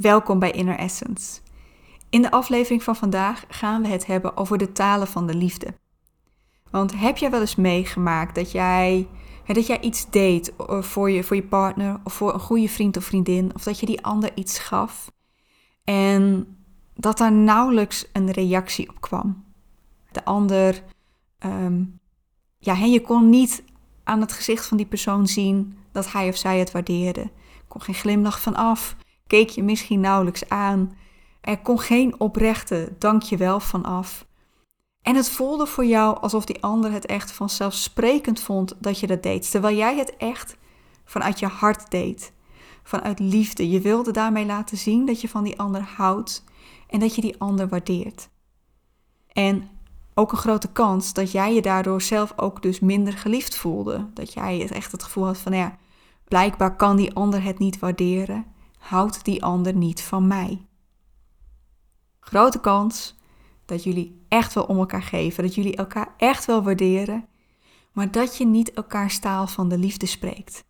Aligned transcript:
Welkom 0.00 0.38
bij 0.38 0.50
Inner 0.50 0.78
Essence. 0.78 1.40
In 2.10 2.22
de 2.22 2.30
aflevering 2.30 2.82
van 2.82 2.96
vandaag 2.96 3.44
gaan 3.48 3.82
we 3.82 3.88
het 3.88 4.06
hebben 4.06 4.36
over 4.36 4.58
de 4.58 4.72
talen 4.72 5.06
van 5.06 5.26
de 5.26 5.34
liefde. 5.34 5.74
Want 6.70 7.00
heb 7.00 7.16
jij 7.16 7.30
wel 7.30 7.40
eens 7.40 7.54
meegemaakt 7.54 8.34
dat 8.34 8.52
jij, 8.52 9.08
dat 9.46 9.66
jij 9.66 9.80
iets 9.80 10.10
deed 10.10 10.56
eh, 10.56 10.82
voor 10.82 11.10
je, 11.10 11.24
voor 11.24 11.36
je 11.36 11.42
partner 11.42 12.00
of 12.04 12.12
voor 12.12 12.34
een 12.34 12.40
goede 12.40 12.68
vriend 12.68 12.96
of 12.96 13.04
vriendin, 13.04 13.54
of 13.54 13.62
dat 13.62 13.80
je 13.80 13.86
die 13.86 14.04
ander 14.04 14.30
iets 14.34 14.58
gaf 14.58 15.12
en 15.84 16.56
dat 16.94 17.18
daar 17.18 17.32
nauwelijks 17.32 18.06
een 18.12 18.30
reactie 18.30 18.88
op 18.88 19.00
kwam? 19.00 19.44
De 20.12 20.24
ander, 20.24 20.82
ehm, 21.38 21.84
ja, 22.58 22.74
je 22.74 23.00
kon 23.00 23.28
niet 23.28 23.64
aan 24.04 24.20
het 24.20 24.32
gezicht 24.32 24.66
van 24.66 24.76
die 24.76 24.86
persoon 24.86 25.26
zien 25.26 25.78
dat 25.92 26.12
hij 26.12 26.28
of 26.28 26.36
zij 26.36 26.58
het 26.58 26.70
waardeerde. 26.70 27.30
Kon 27.68 27.80
geen 27.80 27.94
glimlach 27.94 28.40
van 28.40 28.54
af, 28.54 28.96
keek 29.30 29.48
je 29.48 29.62
misschien 29.62 30.00
nauwelijks 30.00 30.48
aan. 30.48 30.96
Er 31.40 31.58
kon 31.58 31.80
geen 31.80 32.20
oprechte 32.20 32.92
dankjewel 32.98 33.60
van 33.60 33.84
af. 33.84 34.26
En 35.02 35.16
het 35.16 35.30
voelde 35.30 35.66
voor 35.66 35.84
jou 35.84 36.20
alsof 36.20 36.44
die 36.44 36.62
ander 36.62 36.92
het 36.92 37.06
echt 37.06 37.32
vanzelfsprekend 37.32 38.40
vond 38.40 38.74
dat 38.78 39.00
je 39.00 39.06
dat 39.06 39.22
deed, 39.22 39.50
terwijl 39.50 39.76
jij 39.76 39.96
het 39.96 40.16
echt 40.16 40.56
vanuit 41.04 41.38
je 41.38 41.46
hart 41.46 41.90
deed, 41.90 42.32
vanuit 42.82 43.18
liefde. 43.18 43.70
Je 43.70 43.80
wilde 43.80 44.10
daarmee 44.10 44.46
laten 44.46 44.76
zien 44.76 45.06
dat 45.06 45.20
je 45.20 45.28
van 45.28 45.44
die 45.44 45.58
ander 45.58 45.82
houdt 45.82 46.44
en 46.88 47.00
dat 47.00 47.14
je 47.14 47.20
die 47.20 47.40
ander 47.40 47.68
waardeert. 47.68 48.28
En 49.32 49.68
ook 50.14 50.32
een 50.32 50.38
grote 50.38 50.72
kans 50.72 51.12
dat 51.12 51.32
jij 51.32 51.54
je 51.54 51.62
daardoor 51.62 52.02
zelf 52.02 52.32
ook 52.36 52.62
dus 52.62 52.80
minder 52.80 53.12
geliefd 53.12 53.56
voelde. 53.56 54.06
Dat 54.14 54.32
jij 54.32 54.68
echt 54.70 54.92
het 54.92 55.02
gevoel 55.02 55.24
had 55.24 55.38
van 55.38 55.52
ja, 55.52 55.76
blijkbaar 56.24 56.76
kan 56.76 56.96
die 56.96 57.14
ander 57.14 57.42
het 57.42 57.58
niet 57.58 57.78
waarderen, 57.78 58.58
houdt 58.80 59.24
die 59.24 59.44
ander 59.44 59.74
niet 59.74 60.02
van 60.02 60.26
mij. 60.26 60.64
Grote 62.20 62.60
kans 62.60 63.18
dat 63.64 63.84
jullie 63.84 64.20
echt 64.28 64.54
wel 64.54 64.64
om 64.64 64.78
elkaar 64.78 65.02
geven, 65.02 65.44
dat 65.44 65.54
jullie 65.54 65.76
elkaar 65.76 66.14
echt 66.16 66.44
wel 66.44 66.62
waarderen, 66.62 67.28
maar 67.92 68.10
dat 68.10 68.36
je 68.36 68.46
niet 68.46 68.72
elkaar 68.72 69.10
staal 69.10 69.46
van 69.46 69.68
de 69.68 69.78
liefde 69.78 70.06
spreekt. 70.06 70.64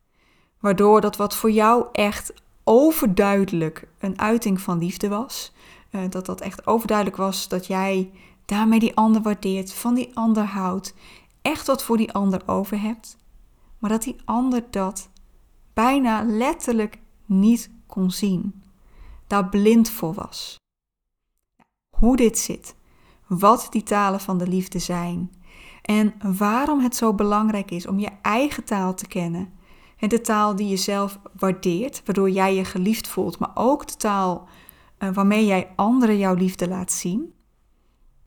Waardoor 0.59 1.01
dat 1.01 1.17
wat 1.17 1.35
voor 1.35 1.51
jou 1.51 1.87
echt 1.93 2.33
overduidelijk 2.65 3.89
een 3.99 4.19
uiting 4.19 4.61
van 4.61 4.79
liefde 4.79 5.09
was, 5.09 5.53
eh, 5.91 6.01
dat 6.09 6.27
dat 6.27 6.41
echt 6.41 6.67
overduidelijk 6.67 7.17
was 7.17 7.49
dat 7.49 7.67
jij 7.67 8.11
daarmee 8.45 8.79
die 8.79 8.97
ander 8.97 9.23
waardeert, 9.23 9.73
van 9.73 9.95
die 9.95 10.11
ander 10.15 10.45
houdt, 10.45 10.95
echt 11.43 11.67
wat 11.67 11.83
voor 11.83 11.97
die 11.97 12.13
ander 12.13 12.43
over 12.47 12.81
hebt, 12.81 13.17
maar 13.79 13.91
dat 13.91 14.03
die 14.03 14.17
ander 14.25 14.65
dat 14.71 15.09
bijna 15.75 16.23
letterlijk 16.23 16.99
niet 17.27 17.71
kon 17.91 18.11
zien, 18.11 18.63
daar 19.27 19.49
blind 19.49 19.91
voor 19.91 20.15
was. 20.15 20.57
Hoe 21.97 22.17
dit 22.17 22.39
zit, 22.39 22.75
wat 23.27 23.67
die 23.71 23.83
talen 23.83 24.21
van 24.21 24.39
de 24.39 24.49
liefde 24.49 24.79
zijn 24.79 25.31
en 25.83 26.15
waarom 26.39 26.81
het 26.81 26.97
zo 26.97 27.15
belangrijk 27.15 27.71
is 27.71 27.87
om 27.87 27.99
je 27.99 28.11
eigen 28.23 28.65
taal 28.65 28.95
te 28.95 29.07
kennen. 29.07 29.53
En 29.97 30.09
de 30.09 30.21
taal 30.21 30.57
die 30.57 30.69
je 30.69 30.77
zelf 30.77 31.19
waardeert, 31.39 32.03
waardoor 32.05 32.31
jij 32.31 32.55
je 32.55 32.65
geliefd 32.65 33.09
voelt, 33.09 33.39
maar 33.39 33.51
ook 33.55 33.87
de 33.87 33.97
taal 33.97 34.49
uh, 34.99 35.09
waarmee 35.13 35.47
jij 35.47 35.73
anderen 35.77 36.19
jouw 36.19 36.35
liefde 36.35 36.69
laat 36.69 36.93
zien. 36.93 37.35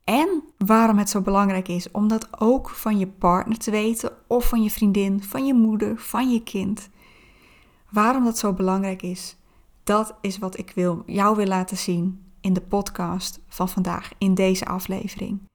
En 0.04 0.42
waarom 0.58 0.98
het 0.98 1.10
zo 1.10 1.20
belangrijk 1.20 1.68
is 1.68 1.90
om 1.90 2.08
dat 2.08 2.40
ook 2.40 2.70
van 2.70 2.98
je 2.98 3.06
partner 3.06 3.58
te 3.58 3.70
weten, 3.70 4.12
of 4.26 4.48
van 4.48 4.62
je 4.62 4.70
vriendin, 4.70 5.22
van 5.22 5.46
je 5.46 5.54
moeder, 5.54 5.98
van 5.98 6.30
je 6.30 6.42
kind. 6.42 6.88
Waarom 7.90 8.24
dat 8.24 8.38
zo 8.38 8.52
belangrijk 8.52 9.02
is, 9.02 9.36
dat 9.84 10.14
is 10.20 10.38
wat 10.38 10.58
ik 10.58 10.72
wil, 10.74 11.02
jou 11.06 11.36
wil 11.36 11.46
laten 11.46 11.76
zien 11.76 12.32
in 12.40 12.52
de 12.52 12.60
podcast 12.60 13.40
van 13.48 13.68
vandaag, 13.68 14.10
in 14.18 14.34
deze 14.34 14.66
aflevering. 14.66 15.48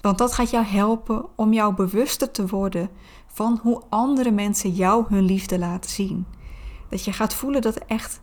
Want 0.00 0.18
dat 0.18 0.32
gaat 0.32 0.50
jou 0.50 0.64
helpen 0.64 1.38
om 1.38 1.52
jou 1.52 1.74
bewuster 1.74 2.30
te 2.30 2.46
worden 2.46 2.90
van 3.26 3.58
hoe 3.62 3.82
andere 3.88 4.30
mensen 4.30 4.70
jou 4.70 5.04
hun 5.08 5.24
liefde 5.24 5.58
laten 5.58 5.90
zien. 5.90 6.26
Dat 6.88 7.04
je 7.04 7.12
gaat 7.12 7.34
voelen 7.34 7.62
dat 7.62 7.76
er 7.76 7.82
echt, 7.86 8.20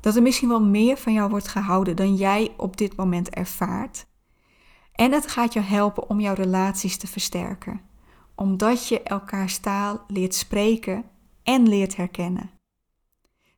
dat 0.00 0.16
er 0.16 0.22
misschien 0.22 0.48
wel 0.48 0.62
meer 0.62 0.96
van 0.96 1.12
jou 1.12 1.30
wordt 1.30 1.48
gehouden 1.48 1.96
dan 1.96 2.14
jij 2.14 2.54
op 2.56 2.76
dit 2.76 2.96
moment 2.96 3.30
ervaart. 3.30 4.06
En 4.92 5.12
het 5.12 5.26
gaat 5.26 5.52
je 5.52 5.60
helpen 5.60 6.08
om 6.08 6.20
jouw 6.20 6.34
relaties 6.34 6.96
te 6.96 7.06
versterken, 7.06 7.80
omdat 8.34 8.88
je 8.88 9.02
elkaars 9.02 9.58
taal 9.58 10.04
leert 10.06 10.34
spreken 10.34 11.04
en 11.42 11.68
leert 11.68 11.96
herkennen. 11.96 12.50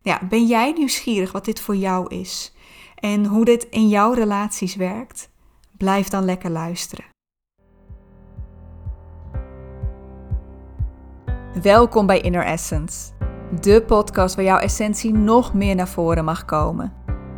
Ja, 0.05 0.21
ben 0.29 0.47
jij 0.47 0.73
nieuwsgierig 0.73 1.33
wat 1.33 1.45
dit 1.45 1.61
voor 1.61 1.77
jou 1.77 2.15
is 2.15 2.53
en 2.95 3.27
hoe 3.27 3.45
dit 3.45 3.67
in 3.71 3.89
jouw 3.89 4.13
relaties 4.13 4.77
werkt? 4.77 5.31
Blijf 5.77 6.09
dan 6.09 6.25
lekker 6.25 6.51
luisteren. 6.51 7.05
Welkom 11.63 12.07
bij 12.07 12.21
Inner 12.21 12.45
Essence, 12.45 13.13
de 13.61 13.83
podcast 13.87 14.35
waar 14.35 14.45
jouw 14.45 14.59
essentie 14.59 15.13
nog 15.13 15.55
meer 15.55 15.75
naar 15.75 15.89
voren 15.89 16.25
mag 16.25 16.45
komen. 16.45 16.93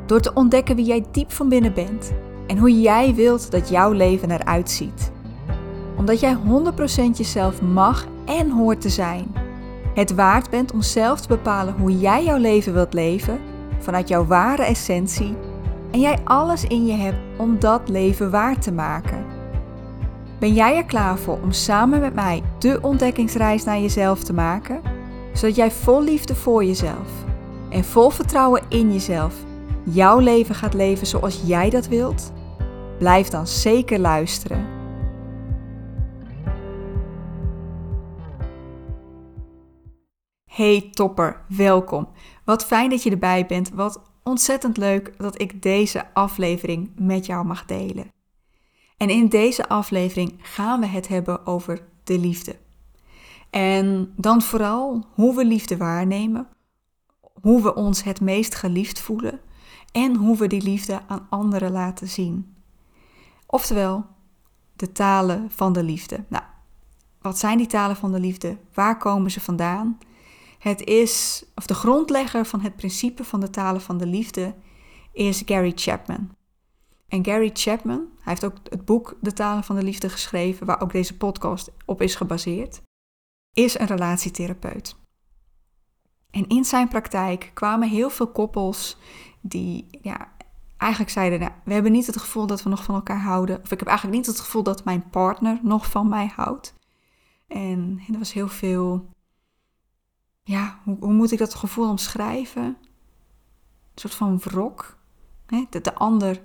Door 0.06 0.20
te 0.20 0.32
ontdekken 0.34 0.76
wie 0.76 0.84
jij 0.84 1.04
diep 1.12 1.32
van 1.32 1.48
binnen 1.48 1.74
bent 1.74 2.12
en 2.46 2.58
hoe 2.58 2.80
jij 2.80 3.14
wilt 3.14 3.50
dat 3.50 3.68
jouw 3.68 3.92
leven 3.92 4.30
eruit 4.30 4.70
ziet. 4.70 5.12
Omdat 5.96 6.20
jij 6.20 6.36
100% 6.36 6.38
jezelf 7.16 7.62
mag 7.62 8.06
en 8.24 8.50
hoort 8.50 8.80
te 8.80 8.90
zijn. 8.90 9.45
Het 9.96 10.14
waard 10.14 10.50
bent 10.50 10.72
om 10.72 10.82
zelf 10.82 11.20
te 11.20 11.28
bepalen 11.28 11.74
hoe 11.74 11.98
jij 11.98 12.24
jouw 12.24 12.36
leven 12.36 12.72
wilt 12.72 12.92
leven 12.92 13.40
vanuit 13.78 14.08
jouw 14.08 14.26
ware 14.26 14.62
essentie 14.62 15.36
en 15.90 16.00
jij 16.00 16.18
alles 16.24 16.64
in 16.64 16.86
je 16.86 16.92
hebt 16.92 17.18
om 17.36 17.58
dat 17.58 17.88
leven 17.88 18.30
waar 18.30 18.58
te 18.58 18.72
maken. 18.72 19.24
Ben 20.38 20.54
jij 20.54 20.76
er 20.76 20.84
klaar 20.84 21.18
voor 21.18 21.38
om 21.42 21.52
samen 21.52 22.00
met 22.00 22.14
mij 22.14 22.42
de 22.58 22.78
ontdekkingsreis 22.82 23.64
naar 23.64 23.80
jezelf 23.80 24.24
te 24.24 24.32
maken, 24.32 24.80
zodat 25.32 25.56
jij 25.56 25.70
vol 25.70 26.02
liefde 26.02 26.34
voor 26.34 26.64
jezelf 26.64 27.08
en 27.70 27.84
vol 27.84 28.10
vertrouwen 28.10 28.62
in 28.68 28.92
jezelf 28.92 29.34
jouw 29.82 30.18
leven 30.18 30.54
gaat 30.54 30.74
leven 30.74 31.06
zoals 31.06 31.42
jij 31.44 31.70
dat 31.70 31.88
wilt? 31.88 32.32
Blijf 32.98 33.28
dan 33.28 33.46
zeker 33.46 33.98
luisteren. 33.98 34.75
Hey 40.56 40.90
topper, 40.90 41.44
welkom. 41.48 42.08
Wat 42.44 42.64
fijn 42.64 42.90
dat 42.90 43.02
je 43.02 43.10
erbij 43.10 43.46
bent. 43.46 43.70
Wat 43.70 44.02
ontzettend 44.22 44.76
leuk 44.76 45.14
dat 45.18 45.40
ik 45.40 45.62
deze 45.62 46.14
aflevering 46.14 46.90
met 46.98 47.26
jou 47.26 47.44
mag 47.44 47.64
delen. 47.64 48.12
En 48.96 49.10
in 49.10 49.28
deze 49.28 49.68
aflevering 49.68 50.34
gaan 50.38 50.80
we 50.80 50.86
het 50.86 51.08
hebben 51.08 51.46
over 51.46 51.86
de 52.04 52.18
liefde. 52.18 52.56
En 53.50 54.12
dan 54.16 54.42
vooral 54.42 55.06
hoe 55.14 55.36
we 55.36 55.44
liefde 55.44 55.76
waarnemen, 55.76 56.48
hoe 57.40 57.62
we 57.62 57.74
ons 57.74 58.02
het 58.02 58.20
meest 58.20 58.54
geliefd 58.54 59.00
voelen 59.00 59.40
en 59.92 60.14
hoe 60.14 60.36
we 60.36 60.46
die 60.46 60.62
liefde 60.62 61.00
aan 61.06 61.26
anderen 61.30 61.72
laten 61.72 62.08
zien. 62.08 62.56
Oftewel, 63.46 64.06
de 64.76 64.92
talen 64.92 65.50
van 65.50 65.72
de 65.72 65.82
liefde. 65.82 66.24
Nou, 66.28 66.44
wat 67.20 67.38
zijn 67.38 67.58
die 67.58 67.66
talen 67.66 67.96
van 67.96 68.12
de 68.12 68.20
liefde? 68.20 68.58
Waar 68.74 68.98
komen 68.98 69.30
ze 69.30 69.40
vandaan? 69.40 69.98
Het 70.58 70.84
is, 70.84 71.44
of 71.54 71.66
de 71.66 71.74
grondlegger 71.74 72.46
van 72.46 72.60
het 72.60 72.76
principe 72.76 73.24
van 73.24 73.40
de 73.40 73.50
talen 73.50 73.80
van 73.80 73.98
de 73.98 74.06
liefde 74.06 74.54
is 75.12 75.42
Gary 75.44 75.72
Chapman. 75.74 76.34
En 77.08 77.24
Gary 77.24 77.50
Chapman, 77.52 77.98
hij 77.98 78.22
heeft 78.24 78.44
ook 78.44 78.56
het 78.70 78.84
boek 78.84 79.16
De 79.20 79.32
Talen 79.32 79.64
van 79.64 79.76
de 79.76 79.82
Liefde 79.82 80.08
geschreven, 80.08 80.66
waar 80.66 80.80
ook 80.80 80.92
deze 80.92 81.16
podcast 81.16 81.72
op 81.84 82.02
is 82.02 82.14
gebaseerd, 82.14 82.82
is 83.52 83.78
een 83.78 83.86
relatietherapeut. 83.86 84.96
En 86.30 86.46
in 86.48 86.64
zijn 86.64 86.88
praktijk 86.88 87.50
kwamen 87.54 87.88
heel 87.88 88.10
veel 88.10 88.26
koppels 88.28 88.96
die 89.40 89.86
ja, 90.02 90.32
eigenlijk 90.76 91.12
zeiden, 91.12 91.40
nou, 91.40 91.52
we 91.64 91.72
hebben 91.72 91.92
niet 91.92 92.06
het 92.06 92.16
gevoel 92.16 92.46
dat 92.46 92.62
we 92.62 92.68
nog 92.68 92.84
van 92.84 92.94
elkaar 92.94 93.20
houden. 93.20 93.60
Of 93.62 93.70
ik 93.70 93.78
heb 93.78 93.88
eigenlijk 93.88 94.18
niet 94.18 94.26
het 94.26 94.40
gevoel 94.40 94.62
dat 94.62 94.84
mijn 94.84 95.10
partner 95.10 95.58
nog 95.62 95.90
van 95.90 96.08
mij 96.08 96.32
houdt. 96.36 96.74
En, 97.48 98.02
er 98.12 98.18
was 98.18 98.32
heel 98.32 98.48
veel, 98.48 99.08
ja, 100.46 100.78
hoe, 100.84 101.12
moet 101.12 101.32
ik 101.32 101.38
dat 101.38 101.54
gevoel 101.54 101.88
omschrijven? 101.88 102.64
Een 102.64 102.76
soort 103.94 104.14
van 104.14 104.38
wrok. 104.38 104.96
Hè? 105.46 105.64
De, 105.70 105.80
de 105.80 105.94
ander 105.94 106.42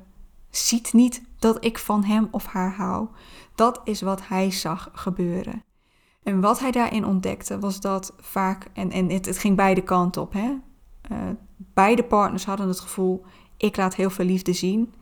ziet 0.50 0.94
niet 0.94 1.21
dat 1.39 1.65
ik 1.65 1.77
van 1.77 2.03
hem 2.03 2.27
of 2.31 2.45
haar 2.45 2.75
hou. 2.75 3.07
Dat 3.56 3.81
is 3.83 4.01
wat 4.01 4.27
hij 4.27 4.51
zag 4.51 4.89
gebeuren. 4.94 5.63
En 6.24 6.42
wat 6.42 6.59
hij 6.59 6.71
daarin 6.71 7.06
ontdekte 7.06 7.59
was 7.59 7.81
dat 7.81 8.13
vaak, 8.19 8.68
en, 8.74 8.92
en 8.92 9.09
het, 9.09 9.25
het 9.25 9.38
ging 9.38 9.56
beide 9.56 9.83
kanten 9.83 10.21
op, 10.21 10.33
hè? 10.33 10.57
Uh, 11.12 11.18
beide 11.57 12.03
partners 12.03 12.45
hadden 12.45 12.68
het 12.68 12.80
gevoel, 12.80 13.25
ik 13.57 13.77
laat 13.77 13.95
heel 13.95 14.09
veel 14.09 14.25
liefde 14.25 14.53
zien. 14.53 14.94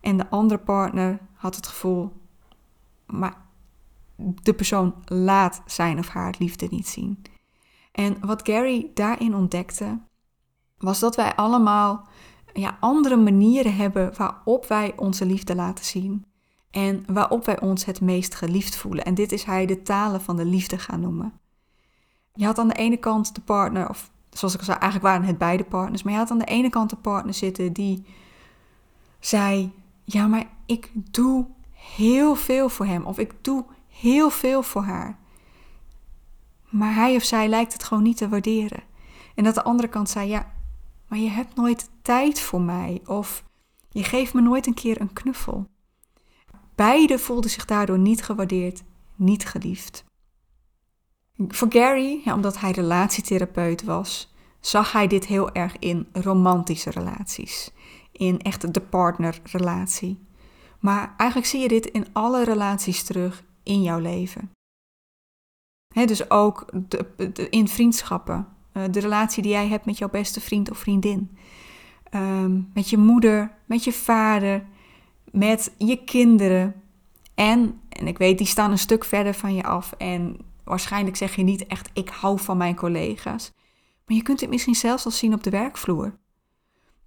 En 0.00 0.16
de 0.16 0.30
andere 0.30 0.60
partner 0.60 1.18
had 1.34 1.56
het 1.56 1.66
gevoel, 1.66 2.12
maar 3.06 3.36
de 4.42 4.54
persoon 4.54 4.94
laat 5.04 5.62
zijn 5.66 5.98
of 5.98 6.08
haar 6.08 6.34
liefde 6.38 6.66
niet 6.70 6.88
zien. 6.88 7.22
En 7.96 8.16
wat 8.20 8.46
Gary 8.48 8.90
daarin 8.94 9.34
ontdekte, 9.34 9.98
was 10.78 10.98
dat 10.98 11.16
wij 11.16 11.34
allemaal 11.34 12.08
ja, 12.52 12.76
andere 12.80 13.16
manieren 13.16 13.76
hebben 13.76 14.12
waarop 14.16 14.66
wij 14.66 14.92
onze 14.96 15.26
liefde 15.26 15.54
laten 15.54 15.84
zien. 15.84 16.26
En 16.70 17.04
waarop 17.06 17.44
wij 17.44 17.60
ons 17.60 17.84
het 17.84 18.00
meest 18.00 18.34
geliefd 18.34 18.76
voelen. 18.76 19.04
En 19.04 19.14
dit 19.14 19.32
is 19.32 19.44
hij 19.44 19.66
de 19.66 19.82
talen 19.82 20.20
van 20.20 20.36
de 20.36 20.44
liefde 20.44 20.78
gaan 20.78 21.00
noemen. 21.00 21.32
Je 22.34 22.44
had 22.44 22.58
aan 22.58 22.68
de 22.68 22.74
ene 22.74 22.96
kant 22.96 23.34
de 23.34 23.40
partner, 23.40 23.88
of 23.88 24.10
zoals 24.30 24.54
ik 24.54 24.60
al 24.60 24.66
zei, 24.66 24.78
eigenlijk 24.78 25.12
waren 25.12 25.26
het 25.26 25.38
beide 25.38 25.64
partners. 25.64 26.02
Maar 26.02 26.12
je 26.12 26.18
had 26.18 26.30
aan 26.30 26.38
de 26.38 26.44
ene 26.44 26.70
kant 26.70 26.90
de 26.90 26.96
partner 26.96 27.34
zitten 27.34 27.72
die 27.72 28.06
zei: 29.20 29.72
Ja, 30.04 30.26
maar 30.26 30.46
ik 30.66 30.90
doe 30.94 31.46
heel 31.72 32.34
veel 32.34 32.68
voor 32.68 32.86
hem. 32.86 33.04
Of 33.04 33.18
ik 33.18 33.34
doe 33.40 33.64
heel 33.88 34.30
veel 34.30 34.62
voor 34.62 34.82
haar. 34.82 35.18
Maar 36.68 36.94
hij 36.94 37.16
of 37.16 37.22
zij 37.22 37.48
lijkt 37.48 37.72
het 37.72 37.84
gewoon 37.84 38.02
niet 38.02 38.16
te 38.16 38.28
waarderen. 38.28 38.82
En 39.34 39.44
dat 39.44 39.54
de 39.54 39.62
andere 39.64 39.88
kant 39.88 40.10
zei: 40.10 40.28
Ja, 40.28 40.52
maar 41.08 41.18
je 41.18 41.28
hebt 41.28 41.54
nooit 41.54 41.90
tijd 42.02 42.40
voor 42.40 42.60
mij. 42.60 43.02
Of 43.06 43.44
je 43.90 44.04
geeft 44.04 44.34
me 44.34 44.40
nooit 44.40 44.66
een 44.66 44.74
keer 44.74 45.00
een 45.00 45.12
knuffel. 45.12 45.66
Beide 46.74 47.18
voelden 47.18 47.50
zich 47.50 47.64
daardoor 47.64 47.98
niet 47.98 48.22
gewaardeerd, 48.22 48.82
niet 49.14 49.46
geliefd. 49.46 50.04
Voor 51.36 51.72
Gary, 51.72 52.20
ja, 52.24 52.34
omdat 52.34 52.60
hij 52.60 52.70
relatietherapeut 52.70 53.84
was, 53.84 54.34
zag 54.60 54.92
hij 54.92 55.06
dit 55.06 55.26
heel 55.26 55.52
erg 55.52 55.78
in 55.78 56.08
romantische 56.12 56.90
relaties. 56.90 57.70
In 58.12 58.40
echt 58.40 58.74
de 58.74 58.80
partnerrelatie. 58.80 60.26
Maar 60.80 61.14
eigenlijk 61.16 61.50
zie 61.50 61.60
je 61.60 61.68
dit 61.68 61.86
in 61.86 62.06
alle 62.12 62.44
relaties 62.44 63.02
terug 63.02 63.44
in 63.62 63.82
jouw 63.82 63.98
leven. 63.98 64.50
Dus 66.04 66.30
ook 66.30 66.72
in 67.50 67.68
vriendschappen. 67.68 68.48
Eh, 68.72 68.82
de 68.90 69.00
relatie 69.00 69.42
die 69.42 69.52
jij 69.52 69.68
hebt 69.68 69.86
met 69.86 69.98
jouw 69.98 70.08
beste 70.08 70.40
vriend 70.40 70.70
of 70.70 70.78
vriendin. 70.78 71.36
Ehm, 72.10 72.60
met 72.74 72.90
je 72.90 72.98
moeder, 72.98 73.58
met 73.66 73.84
je 73.84 73.92
vader, 73.92 74.64
met 75.30 75.74
je 75.78 76.04
kinderen. 76.04 76.74
En, 77.34 77.80
en 77.88 78.06
ik 78.06 78.18
weet, 78.18 78.38
die 78.38 78.46
staan 78.46 78.70
een 78.70 78.78
stuk 78.78 79.04
verder 79.04 79.34
van 79.34 79.54
je 79.54 79.64
af. 79.64 79.92
En 79.92 80.36
waarschijnlijk 80.64 81.16
zeg 81.16 81.36
je 81.36 81.42
niet 81.42 81.66
echt, 81.66 81.90
ik 81.92 82.08
hou 82.08 82.38
van 82.38 82.56
mijn 82.56 82.76
collega's. 82.76 83.52
Maar 84.06 84.16
je 84.16 84.22
kunt 84.22 84.40
het 84.40 84.50
misschien 84.50 84.74
zelfs 84.74 85.04
al 85.04 85.10
zien 85.10 85.34
op 85.34 85.42
de 85.42 85.50
werkvloer. 85.50 86.18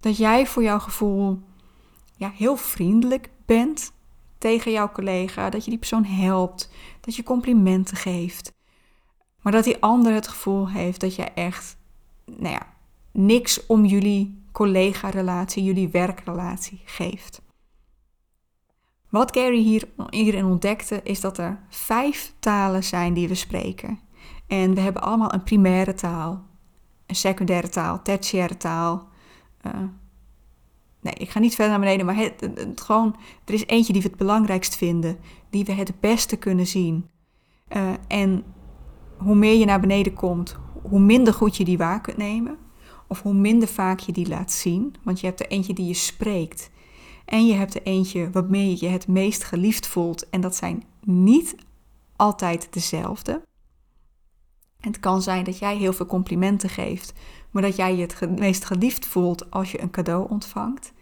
Dat 0.00 0.16
jij 0.16 0.46
voor 0.46 0.62
jouw 0.62 0.78
gevoel 0.78 1.42
ja, 2.16 2.32
heel 2.34 2.56
vriendelijk 2.56 3.30
bent 3.46 3.92
tegen 4.38 4.72
jouw 4.72 4.92
collega. 4.92 5.50
Dat 5.50 5.64
je 5.64 5.70
die 5.70 5.78
persoon 5.78 6.04
helpt. 6.04 6.70
Dat 7.00 7.16
je 7.16 7.22
complimenten 7.22 7.96
geeft. 7.96 8.52
Maar 9.42 9.52
dat 9.52 9.64
die 9.64 9.82
ander 9.82 10.12
het 10.12 10.28
gevoel 10.28 10.68
heeft 10.68 11.00
dat 11.00 11.14
je 11.14 11.22
echt, 11.24 11.76
nou 12.24 12.52
ja, 12.52 12.66
niks 13.12 13.66
om 13.66 13.84
jullie 13.84 14.42
collega-relatie, 14.52 15.64
jullie 15.64 15.88
werkrelatie 15.88 16.80
geeft. 16.84 17.42
Wat 19.08 19.36
Gary 19.36 19.62
hier, 19.62 19.88
hierin 20.10 20.44
ontdekte 20.44 21.00
is 21.02 21.20
dat 21.20 21.38
er 21.38 21.58
vijf 21.68 22.32
talen 22.38 22.84
zijn 22.84 23.14
die 23.14 23.28
we 23.28 23.34
spreken. 23.34 23.98
En 24.46 24.74
we 24.74 24.80
hebben 24.80 25.02
allemaal 25.02 25.32
een 25.32 25.42
primaire 25.42 25.94
taal, 25.94 26.42
een 27.06 27.14
secundaire 27.14 27.68
taal, 27.68 28.02
tertiaire 28.02 28.56
taal. 28.56 29.08
Uh, 29.66 29.72
nee, 31.00 31.14
ik 31.14 31.30
ga 31.30 31.38
niet 31.38 31.54
verder 31.54 31.72
naar 31.72 31.80
beneden, 31.80 32.06
maar 32.06 32.16
het, 32.16 32.50
gewoon, 32.74 33.16
er 33.44 33.54
is 33.54 33.66
eentje 33.66 33.92
die 33.92 34.02
we 34.02 34.08
het 34.08 34.16
belangrijkst 34.16 34.76
vinden, 34.76 35.18
die 35.50 35.64
we 35.64 35.72
het 35.72 36.00
beste 36.00 36.36
kunnen 36.36 36.66
zien. 36.66 37.08
Uh, 37.76 37.92
en 38.08 38.44
hoe 39.22 39.34
meer 39.34 39.58
je 39.58 39.64
naar 39.64 39.80
beneden 39.80 40.14
komt, 40.14 40.56
hoe 40.82 41.00
minder 41.00 41.34
goed 41.34 41.56
je 41.56 41.64
die 41.64 41.78
waar 41.78 42.00
kunt 42.00 42.16
nemen. 42.16 42.56
Of 43.06 43.22
hoe 43.22 43.34
minder 43.34 43.68
vaak 43.68 43.98
je 43.98 44.12
die 44.12 44.28
laat 44.28 44.52
zien. 44.52 44.94
Want 45.02 45.20
je 45.20 45.26
hebt 45.26 45.40
er 45.40 45.48
eentje 45.48 45.72
die 45.72 45.86
je 45.86 45.94
spreekt. 45.94 46.70
En 47.24 47.46
je 47.46 47.54
hebt 47.54 47.74
er 47.74 47.82
eentje 47.82 48.30
waarmee 48.30 48.76
je 48.80 48.86
het 48.86 49.08
meest 49.08 49.44
geliefd 49.44 49.86
voelt. 49.86 50.28
En 50.28 50.40
dat 50.40 50.56
zijn 50.56 50.82
niet 51.04 51.54
altijd 52.16 52.68
dezelfde. 52.70 53.42
Het 54.80 55.00
kan 55.00 55.22
zijn 55.22 55.44
dat 55.44 55.58
jij 55.58 55.76
heel 55.76 55.92
veel 55.92 56.06
complimenten 56.06 56.68
geeft, 56.68 57.12
maar 57.50 57.62
dat 57.62 57.76
jij 57.76 57.96
je 57.96 58.02
het 58.02 58.38
meest 58.38 58.64
geliefd 58.64 59.06
voelt 59.06 59.50
als 59.50 59.72
je 59.72 59.82
een 59.82 59.90
cadeau 59.90 60.28
ontvangt. 60.28 60.92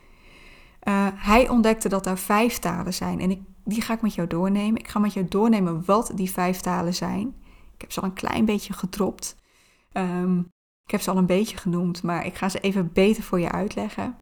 Uh, 0.82 1.06
hij 1.15 1.49
ontdekte 1.49 1.88
dat 1.88 2.06
er 2.06 2.19
vijf 2.19 2.59
talen 2.59 2.94
zijn 2.94 3.20
en 3.20 3.31
ik, 3.31 3.41
die 3.65 3.81
ga 3.81 3.94
ik 3.94 4.03
met 4.03 4.15
jou 4.15 4.29
doornemen. 4.29 4.81
Ik 4.81 4.88
ga 4.88 4.99
met 4.99 5.12
jou 5.12 5.26
doornemen 5.29 5.85
wat 5.85 6.12
die 6.15 6.31
vijf 6.31 6.61
talen 6.61 6.94
zijn. 6.94 7.35
Ik 7.78 7.84
heb 7.84 7.92
ze 7.92 8.00
al 8.00 8.06
een 8.06 8.14
klein 8.14 8.44
beetje 8.44 8.72
gedropt. 8.72 9.36
Um, 9.92 10.38
ik 10.84 10.90
heb 10.90 11.00
ze 11.00 11.10
al 11.10 11.16
een 11.16 11.26
beetje 11.26 11.56
genoemd, 11.56 12.02
maar 12.02 12.26
ik 12.26 12.34
ga 12.34 12.48
ze 12.48 12.60
even 12.60 12.92
beter 12.92 13.22
voor 13.22 13.40
je 13.40 13.50
uitleggen. 13.50 14.19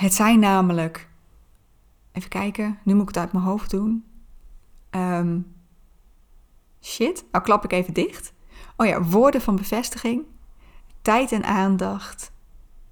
Het 0.00 0.14
zijn 0.14 0.38
namelijk, 0.38 1.08
even 2.12 2.28
kijken, 2.28 2.78
nu 2.84 2.92
moet 2.92 3.02
ik 3.02 3.08
het 3.08 3.16
uit 3.16 3.32
mijn 3.32 3.44
hoofd 3.44 3.70
doen. 3.70 4.04
Um, 4.90 5.56
shit, 6.80 7.24
nou 7.30 7.44
klap 7.44 7.64
ik 7.64 7.72
even 7.72 7.94
dicht. 7.94 8.32
Oh 8.76 8.86
ja, 8.86 9.02
woorden 9.02 9.40
van 9.40 9.56
bevestiging, 9.56 10.24
tijd 11.02 11.32
en 11.32 11.44
aandacht, 11.44 12.32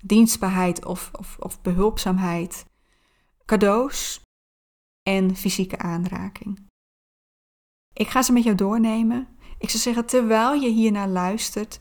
dienstbaarheid 0.05 0.85
of, 0.85 1.11
of, 1.13 1.37
of 1.39 1.61
behulpzaamheid, 1.61 2.65
cadeaus 3.45 4.21
en 5.03 5.37
fysieke 5.37 5.79
aanraking. 5.79 6.67
Ik 7.93 8.09
ga 8.09 8.23
ze 8.23 8.33
met 8.33 8.43
jou 8.43 8.57
doornemen. 8.57 9.34
Ik 9.65 9.71
zou 9.71 9.83
zeggen, 9.83 10.07
terwijl 10.07 10.53
je 10.53 10.71
hiernaar 10.71 11.09
luistert, 11.09 11.81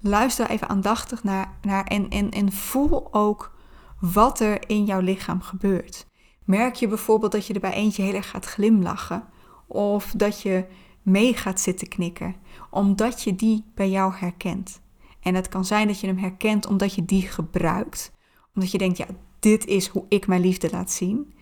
luister 0.00 0.50
even 0.50 0.68
aandachtig 0.68 1.22
naar, 1.22 1.58
naar 1.62 1.84
en, 1.84 2.08
en, 2.08 2.30
en 2.30 2.52
voel 2.52 3.14
ook 3.14 3.56
wat 4.00 4.40
er 4.40 4.68
in 4.68 4.84
jouw 4.84 5.00
lichaam 5.00 5.40
gebeurt. 5.40 6.06
Merk 6.44 6.74
je 6.74 6.88
bijvoorbeeld 6.88 7.32
dat 7.32 7.46
je 7.46 7.54
er 7.54 7.60
bij 7.60 7.72
eentje 7.72 8.02
heel 8.02 8.14
erg 8.14 8.30
gaat 8.30 8.44
glimlachen 8.44 9.24
of 9.66 10.12
dat 10.16 10.42
je 10.42 10.64
mee 11.02 11.34
gaat 11.34 11.60
zitten 11.60 11.88
knikken, 11.88 12.36
omdat 12.70 13.22
je 13.22 13.36
die 13.36 13.64
bij 13.74 13.90
jou 13.90 14.12
herkent. 14.14 14.80
En 15.20 15.34
het 15.34 15.48
kan 15.48 15.64
zijn 15.64 15.86
dat 15.86 16.00
je 16.00 16.06
hem 16.06 16.18
herkent 16.18 16.66
omdat 16.66 16.94
je 16.94 17.04
die 17.04 17.22
gebruikt, 17.22 18.12
omdat 18.54 18.70
je 18.70 18.78
denkt, 18.78 18.98
ja, 18.98 19.06
dit 19.40 19.66
is 19.66 19.86
hoe 19.86 20.04
ik 20.08 20.26
mijn 20.26 20.40
liefde 20.40 20.70
laat 20.70 20.90
zien. 20.90 21.34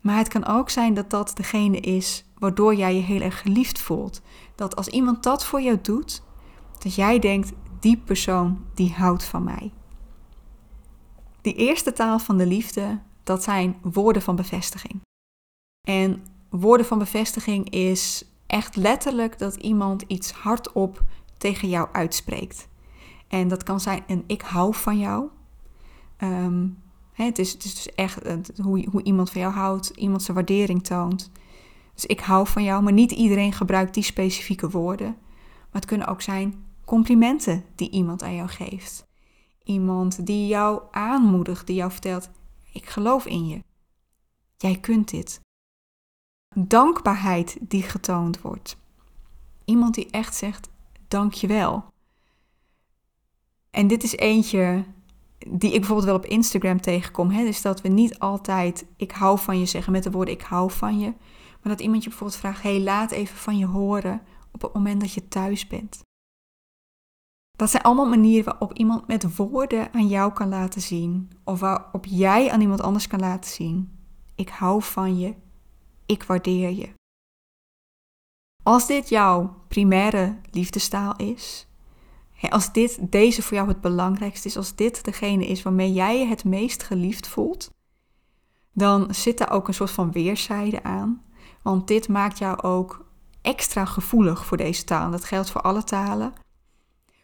Maar 0.00 0.16
het 0.16 0.28
kan 0.28 0.46
ook 0.46 0.70
zijn 0.70 0.94
dat 0.94 1.10
dat 1.10 1.30
degene 1.34 1.80
is 1.80 2.24
waardoor 2.38 2.74
jij 2.74 2.94
je 2.94 3.00
heel 3.00 3.20
erg 3.20 3.40
geliefd 3.40 3.78
voelt. 3.78 4.22
Dat 4.58 4.76
als 4.76 4.88
iemand 4.88 5.22
dat 5.22 5.44
voor 5.44 5.60
jou 5.60 5.78
doet, 5.82 6.22
dat 6.78 6.94
jij 6.94 7.18
denkt, 7.18 7.52
die 7.80 7.96
persoon 7.96 8.64
die 8.74 8.92
houdt 8.92 9.24
van 9.24 9.44
mij. 9.44 9.72
Die 11.40 11.54
eerste 11.54 11.92
taal 11.92 12.18
van 12.18 12.36
de 12.38 12.46
liefde, 12.46 13.00
dat 13.22 13.42
zijn 13.42 13.76
woorden 13.82 14.22
van 14.22 14.36
bevestiging. 14.36 15.00
En 15.88 16.22
woorden 16.50 16.86
van 16.86 16.98
bevestiging 16.98 17.70
is 17.70 18.24
echt 18.46 18.76
letterlijk 18.76 19.38
dat 19.38 19.54
iemand 19.54 20.02
iets 20.02 20.32
hardop 20.32 21.04
tegen 21.36 21.68
jou 21.68 21.88
uitspreekt. 21.92 22.68
En 23.28 23.48
dat 23.48 23.62
kan 23.62 23.80
zijn 23.80 24.04
een 24.06 24.24
ik 24.26 24.42
hou 24.42 24.74
van 24.74 24.98
jou. 24.98 25.28
Um, 26.18 26.82
het, 27.12 27.38
is, 27.38 27.52
het 27.52 27.64
is 27.64 27.74
dus 27.74 27.94
echt 27.94 28.18
hoe, 28.62 28.86
hoe 28.90 29.02
iemand 29.02 29.30
van 29.30 29.40
jou 29.40 29.52
houdt, 29.52 29.88
iemand 29.88 30.22
zijn 30.22 30.36
waardering 30.36 30.84
toont. 30.84 31.30
Dus 31.98 32.06
ik 32.06 32.20
hou 32.20 32.46
van 32.46 32.62
jou, 32.62 32.82
maar 32.82 32.92
niet 32.92 33.12
iedereen 33.12 33.52
gebruikt 33.52 33.94
die 33.94 34.02
specifieke 34.02 34.70
woorden. 34.70 35.16
Maar 35.46 35.80
het 35.80 35.84
kunnen 35.84 36.06
ook 36.06 36.22
zijn 36.22 36.64
complimenten 36.84 37.64
die 37.74 37.90
iemand 37.90 38.22
aan 38.22 38.34
jou 38.34 38.48
geeft. 38.48 39.06
Iemand 39.64 40.26
die 40.26 40.46
jou 40.46 40.82
aanmoedigt, 40.90 41.66
die 41.66 41.76
jou 41.76 41.90
vertelt: 41.90 42.30
Ik 42.72 42.86
geloof 42.86 43.26
in 43.26 43.46
je. 43.46 43.62
Jij 44.56 44.76
kunt 44.76 45.10
dit. 45.10 45.40
Dankbaarheid 46.54 47.56
die 47.60 47.82
getoond 47.82 48.40
wordt. 48.40 48.76
Iemand 49.64 49.94
die 49.94 50.10
echt 50.10 50.34
zegt: 50.34 50.68
Dank 51.08 51.32
je 51.32 51.46
wel. 51.46 51.84
En 53.70 53.86
dit 53.86 54.02
is 54.02 54.16
eentje 54.16 54.84
die 55.38 55.72
ik 55.72 55.78
bijvoorbeeld 55.78 56.08
wel 56.08 56.16
op 56.16 56.26
Instagram 56.26 56.80
tegenkom. 56.80 57.30
Hè, 57.30 57.42
is 57.42 57.62
dat 57.62 57.80
we 57.80 57.88
niet 57.88 58.18
altijd 58.18 58.86
ik 58.96 59.10
hou 59.10 59.38
van 59.38 59.58
je 59.58 59.66
zeggen 59.66 59.92
met 59.92 60.02
de 60.02 60.10
woorden 60.10 60.34
ik 60.34 60.42
hou 60.42 60.70
van 60.70 60.98
je. 60.98 61.12
Dat 61.68 61.80
iemand 61.80 62.02
je 62.02 62.08
bijvoorbeeld 62.08 62.40
vraagt: 62.40 62.62
hey, 62.62 62.80
laat 62.80 63.10
even 63.10 63.36
van 63.36 63.58
je 63.58 63.66
horen 63.66 64.22
op 64.52 64.62
het 64.62 64.72
moment 64.72 65.00
dat 65.00 65.12
je 65.12 65.28
thuis 65.28 65.66
bent. 65.66 66.00
Dat 67.56 67.70
zijn 67.70 67.82
allemaal 67.82 68.08
manieren 68.08 68.44
waarop 68.44 68.72
iemand 68.72 69.06
met 69.06 69.36
woorden 69.36 69.92
aan 69.92 70.08
jou 70.08 70.32
kan 70.32 70.48
laten 70.48 70.80
zien. 70.80 71.30
Of 71.44 71.60
waarop 71.60 72.04
jij 72.06 72.50
aan 72.50 72.60
iemand 72.60 72.80
anders 72.80 73.06
kan 73.06 73.20
laten 73.20 73.50
zien. 73.50 73.98
Ik 74.34 74.48
hou 74.48 74.82
van 74.82 75.18
je. 75.18 75.34
Ik 76.06 76.22
waardeer 76.22 76.70
je. 76.70 76.92
Als 78.62 78.86
dit 78.86 79.08
jouw 79.08 79.64
primaire 79.68 80.36
liefdestaal 80.50 81.16
is, 81.16 81.66
als 82.48 82.72
dit, 82.72 82.98
deze 83.12 83.42
voor 83.42 83.56
jou 83.56 83.68
het 83.68 83.80
belangrijkste 83.80 84.48
is, 84.48 84.56
als 84.56 84.74
dit 84.74 85.04
degene 85.04 85.46
is 85.46 85.62
waarmee 85.62 85.92
jij 85.92 86.18
je 86.18 86.26
het 86.26 86.44
meest 86.44 86.82
geliefd 86.82 87.28
voelt, 87.28 87.70
dan 88.72 89.14
zit 89.14 89.38
daar 89.38 89.50
ook 89.50 89.68
een 89.68 89.74
soort 89.74 89.90
van 89.90 90.12
weerszijde 90.12 90.82
aan. 90.82 91.22
Want 91.62 91.86
dit 91.88 92.08
maakt 92.08 92.38
jou 92.38 92.62
ook 92.62 93.04
extra 93.42 93.84
gevoelig 93.84 94.46
voor 94.46 94.56
deze 94.56 94.84
taal. 94.84 95.10
Dat 95.10 95.24
geldt 95.24 95.50
voor 95.50 95.60
alle 95.60 95.84
talen. 95.84 96.32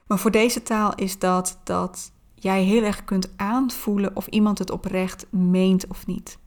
Maar 0.06 0.18
voor 0.18 0.30
deze 0.30 0.62
taal 0.62 0.94
is 0.94 1.18
dat 1.18 1.58
dat 1.64 2.12
jij 2.34 2.62
heel 2.62 2.82
erg 2.82 3.04
kunt 3.04 3.32
aanvoelen 3.36 4.16
of 4.16 4.26
iemand 4.26 4.58
het 4.58 4.70
oprecht 4.70 5.26
meent 5.30 5.86
of 5.86 6.06
niet. 6.06 6.38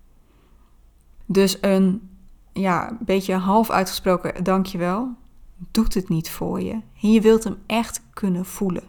Dus 1.25 1.57
een 1.61 2.09
ja, 2.53 2.97
beetje 2.99 3.33
half 3.35 3.69
uitgesproken 3.69 4.43
dankjewel 4.43 5.15
doet 5.71 5.93
het 5.93 6.09
niet 6.09 6.29
voor 6.29 6.61
je. 6.61 6.81
En 7.01 7.11
je 7.11 7.21
wilt 7.21 7.43
hem 7.43 7.57
echt 7.65 8.01
kunnen 8.13 8.45
voelen. 8.45 8.83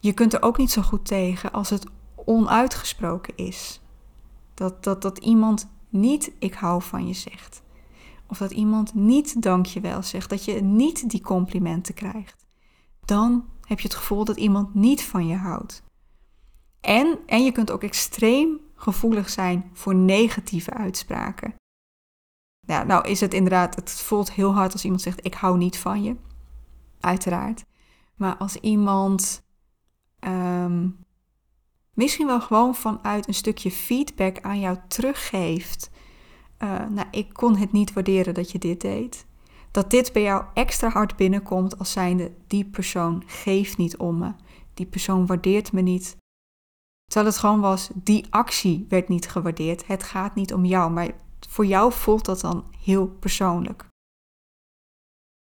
Je 0.00 0.12
kunt 0.12 0.32
er 0.32 0.42
ook 0.42 0.58
niet 0.58 0.70
zo 0.70 0.82
goed 0.82 1.06
tegen 1.06 1.52
als 1.52 1.70
het 1.70 1.86
onuitgesproken 2.14 3.36
is. 3.36 3.80
Dat, 4.54 4.84
dat, 4.84 5.02
dat 5.02 5.18
iemand 5.18 5.68
niet 5.92 6.32
ik 6.38 6.54
hou 6.54 6.82
van 6.82 7.06
je 7.06 7.14
zegt. 7.14 7.62
Of 8.26 8.38
dat 8.38 8.50
iemand 8.50 8.94
niet 8.94 9.42
dankjewel 9.42 10.02
zegt. 10.02 10.30
Dat 10.30 10.44
je 10.44 10.62
niet 10.62 11.10
die 11.10 11.20
complimenten 11.20 11.94
krijgt. 11.94 12.46
Dan 13.04 13.44
heb 13.60 13.80
je 13.80 13.88
het 13.88 13.96
gevoel 13.96 14.24
dat 14.24 14.36
iemand 14.36 14.74
niet 14.74 15.02
van 15.02 15.26
je 15.26 15.36
houdt. 15.36 15.82
En, 16.80 17.18
en 17.26 17.44
je 17.44 17.52
kunt 17.52 17.70
ook 17.70 17.82
extreem 17.82 18.60
gevoelig 18.74 19.28
zijn 19.28 19.70
voor 19.72 19.94
negatieve 19.94 20.70
uitspraken. 20.70 21.54
Nou 22.66 23.08
is 23.08 23.20
het 23.20 23.34
inderdaad, 23.34 23.74
het 23.74 23.90
voelt 23.90 24.32
heel 24.32 24.54
hard 24.54 24.72
als 24.72 24.84
iemand 24.84 25.02
zegt: 25.02 25.26
Ik 25.26 25.34
hou 25.34 25.58
niet 25.58 25.78
van 25.78 26.02
je. 26.02 26.16
Uiteraard. 27.00 27.64
Maar 28.14 28.36
als 28.36 28.56
iemand 28.56 29.42
ehm, 30.18 30.88
misschien 31.96 32.26
wel 32.26 32.40
gewoon 32.40 32.74
vanuit 32.74 33.28
een 33.28 33.34
stukje 33.34 33.70
feedback 33.70 34.40
aan 34.40 34.60
jou 34.60 34.78
teruggeeft. 34.88 35.90
Uh, 36.58 36.86
nou, 36.88 37.08
ik 37.10 37.32
kon 37.32 37.56
het 37.56 37.72
niet 37.72 37.92
waarderen 37.92 38.34
dat 38.34 38.50
je 38.50 38.58
dit 38.58 38.80
deed. 38.80 39.26
Dat 39.70 39.90
dit 39.90 40.12
bij 40.12 40.22
jou 40.22 40.44
extra 40.54 40.88
hard 40.88 41.16
binnenkomt 41.16 41.78
als 41.78 41.92
zijnde 41.92 42.32
die 42.46 42.64
persoon 42.64 43.22
geeft 43.26 43.76
niet 43.76 43.96
om 43.96 44.18
me. 44.18 44.32
Die 44.74 44.86
persoon 44.86 45.26
waardeert 45.26 45.72
me 45.72 45.80
niet. 45.80 46.16
Terwijl 47.04 47.32
het 47.32 47.40
gewoon 47.40 47.60
was, 47.60 47.90
die 47.94 48.26
actie 48.30 48.86
werd 48.88 49.08
niet 49.08 49.28
gewaardeerd. 49.28 49.86
Het 49.86 50.02
gaat 50.02 50.34
niet 50.34 50.54
om 50.54 50.64
jou, 50.64 50.90
maar 50.90 51.10
voor 51.48 51.66
jou 51.66 51.92
voelt 51.92 52.24
dat 52.24 52.40
dan 52.40 52.64
heel 52.84 53.06
persoonlijk. 53.08 53.86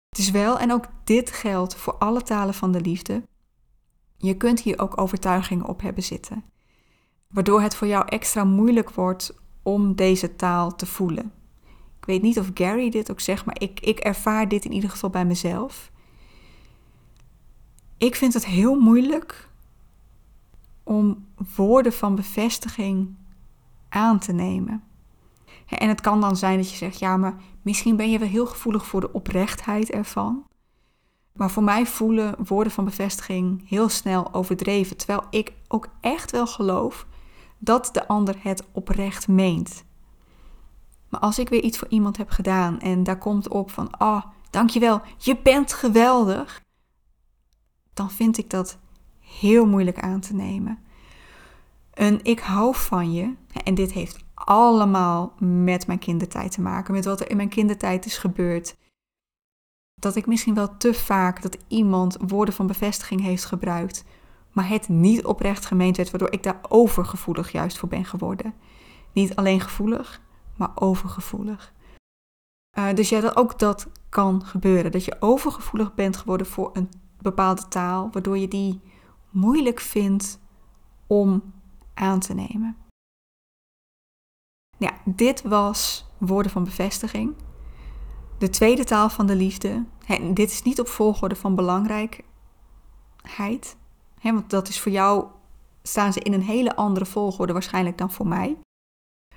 Het 0.09 0.19
is 0.19 0.31
wel, 0.31 0.59
en 0.59 0.73
ook 0.73 0.85
dit 1.05 1.31
geldt 1.31 1.75
voor 1.75 1.95
alle 1.99 2.23
talen 2.23 2.55
van 2.55 2.73
de 2.73 2.81
liefde, 2.81 3.23
je 4.23 4.37
kunt 4.37 4.61
hier 4.61 4.79
ook 4.79 5.01
overtuigingen 5.01 5.67
op 5.67 5.81
hebben 5.81 6.03
zitten, 6.03 6.45
waardoor 7.29 7.61
het 7.61 7.75
voor 7.75 7.87
jou 7.87 8.07
extra 8.09 8.45
moeilijk 8.45 8.91
wordt 8.91 9.35
om 9.63 9.95
deze 9.95 10.37
taal 10.37 10.77
te 10.77 10.87
voelen. 10.87 11.33
Ik 11.99 12.05
weet 12.07 12.23
niet 12.23 12.39
of 12.39 12.51
Gary 12.55 12.91
dit 12.91 13.11
ook 13.11 13.21
zegt, 13.21 13.45
maar 13.45 13.61
ik, 13.61 13.81
ik 13.81 13.99
ervaar 13.99 14.49
dit 14.49 14.65
in 14.65 14.73
ieder 14.73 14.91
geval 14.91 15.11
bij 15.11 15.25
mezelf. 15.25 15.91
Ik 17.97 18.15
vind 18.15 18.35
het 18.35 18.47
heel 18.47 18.81
moeilijk 18.81 19.49
om 20.83 21.27
woorden 21.57 21.93
van 21.93 22.15
bevestiging 22.15 23.15
aan 23.89 24.19
te 24.19 24.33
nemen. 24.33 24.83
En 25.67 25.89
het 25.89 26.01
kan 26.01 26.21
dan 26.21 26.37
zijn 26.37 26.57
dat 26.57 26.71
je 26.71 26.77
zegt, 26.77 26.99
ja, 26.99 27.17
maar 27.17 27.37
misschien 27.63 27.97
ben 27.97 28.11
je 28.11 28.19
wel 28.19 28.29
heel 28.29 28.47
gevoelig 28.47 28.87
voor 28.87 29.01
de 29.01 29.13
oprechtheid 29.13 29.91
ervan. 29.91 30.45
Maar 31.33 31.51
voor 31.51 31.63
mij 31.63 31.87
voelen 31.87 32.35
woorden 32.47 32.73
van 32.73 32.85
bevestiging 32.85 33.69
heel 33.69 33.89
snel 33.89 34.35
overdreven, 34.35 34.97
terwijl 34.97 35.23
ik 35.31 35.53
ook 35.69 35.89
echt 36.01 36.31
wel 36.31 36.47
geloof 36.47 37.07
dat 37.59 37.89
de 37.93 38.09
ander 38.09 38.37
het 38.39 38.65
oprecht 38.73 39.29
meent. 39.29 39.85
Maar 41.09 41.21
als 41.21 41.39
ik 41.39 41.49
weer 41.49 41.63
iets 41.63 41.79
voor 41.79 41.89
iemand 41.89 42.17
heb 42.17 42.31
gedaan 42.31 42.81
en 42.81 43.03
daar 43.03 43.19
komt 43.19 43.49
op 43.49 43.71
van, 43.71 43.91
ah, 43.91 44.09
oh, 44.09 44.23
dankjewel, 44.51 45.01
je 45.19 45.39
bent 45.43 45.73
geweldig, 45.73 46.61
dan 47.95 48.11
vind 48.11 48.39
ik 48.39 48.51
dat 48.51 48.79
heel 49.19 49.67
moeilijk 49.67 50.01
aan 50.01 50.21
te 50.21 50.35
nemen. 50.35 50.79
Een 51.95 52.21
ik 52.23 52.41
hou 52.41 52.75
van 52.75 53.13
je, 53.13 53.35
en 53.65 53.75
dit 53.75 53.93
heeft 53.93 54.25
allemaal 54.35 55.33
met 55.39 55.87
mijn 55.87 55.99
kindertijd 55.99 56.53
te 56.53 56.61
maken, 56.61 56.95
met 56.95 57.05
wat 57.05 57.21
er 57.21 57.31
in 57.31 57.37
mijn 57.37 57.49
kindertijd 57.49 58.07
is 58.07 58.19
gebeurd. 58.19 58.77
Dat 60.03 60.17
ik 60.17 60.27
misschien 60.27 60.55
wel 60.55 60.77
te 60.77 60.95
vaak 60.95 61.43
dat 61.43 61.57
iemand 61.69 62.17
woorden 62.27 62.55
van 62.55 62.67
bevestiging 62.67 63.21
heeft 63.21 63.45
gebruikt, 63.45 64.05
maar 64.53 64.69
het 64.69 64.89
niet 64.89 65.25
oprecht 65.25 65.67
gemeend 65.67 65.97
werd, 65.97 66.11
waardoor 66.11 66.33
ik 66.33 66.43
daar 66.43 66.61
overgevoelig 66.69 67.53
juist 67.53 67.79
voor 67.79 67.89
ben 67.89 68.05
geworden. 68.05 68.55
Niet 69.13 69.37
alleen 69.37 69.61
gevoelig, 69.61 70.21
maar 70.57 70.71
overgevoelig. 70.75 71.73
Uh, 72.79 72.95
dus 72.95 73.09
ja, 73.09 73.21
dat 73.21 73.37
ook 73.37 73.59
dat 73.59 73.87
kan 74.09 74.45
gebeuren. 74.45 74.93
Dat 74.93 75.05
je 75.05 75.17
overgevoelig 75.21 75.95
bent 75.95 76.17
geworden 76.17 76.47
voor 76.47 76.71
een 76.73 76.89
bepaalde 77.21 77.69
taal, 77.69 78.09
waardoor 78.13 78.39
je 78.39 78.49
die 78.49 78.81
moeilijk 79.31 79.81
vindt 79.81 80.41
om 81.07 81.53
aan 81.95 82.21
te 82.21 82.35
nemen. 82.35 82.77
Ja, 84.79 84.93
dit 85.05 85.43
was 85.43 86.07
woorden 86.19 86.53
van 86.53 86.65
bevestiging. 86.65 87.35
De 88.43 88.51
tweede 88.51 88.85
taal 88.85 89.09
van 89.09 89.27
de 89.27 89.37
liefde. 89.37 89.85
En 90.07 90.35
dit 90.35 90.51
is 90.51 90.63
niet 90.63 90.81
op 90.81 90.89
volgorde 90.89 91.37
van 91.37 91.55
belangrijkheid. 91.55 93.77
Want 94.23 94.51
dat 94.51 94.69
is 94.69 94.81
voor 94.81 94.93
jou, 94.93 95.27
staan 95.83 96.13
ze 96.13 96.21
in 96.21 96.33
een 96.33 96.43
hele 96.43 96.77
andere 96.77 97.07
volgorde 97.07 97.53
waarschijnlijk 97.53 97.99
dan 97.99 98.13
voor 98.13 98.27
mij. 98.27 98.57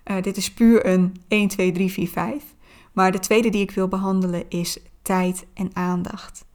Uh, 0.05 0.21
dit 0.21 0.37
is 0.37 0.53
puur 0.53 0.85
een 0.85 1.23
1, 1.27 1.47
2, 1.47 1.71
3, 1.71 1.91
4, 1.91 2.07
5. 2.07 2.55
Maar 2.93 3.11
de 3.11 3.19
tweede 3.19 3.49
die 3.49 3.61
ik 3.61 3.71
wil 3.71 3.87
behandelen 3.87 4.49
is 4.49 4.79
tijd 5.01 5.45
en 5.53 5.75
aandacht. 5.75 6.45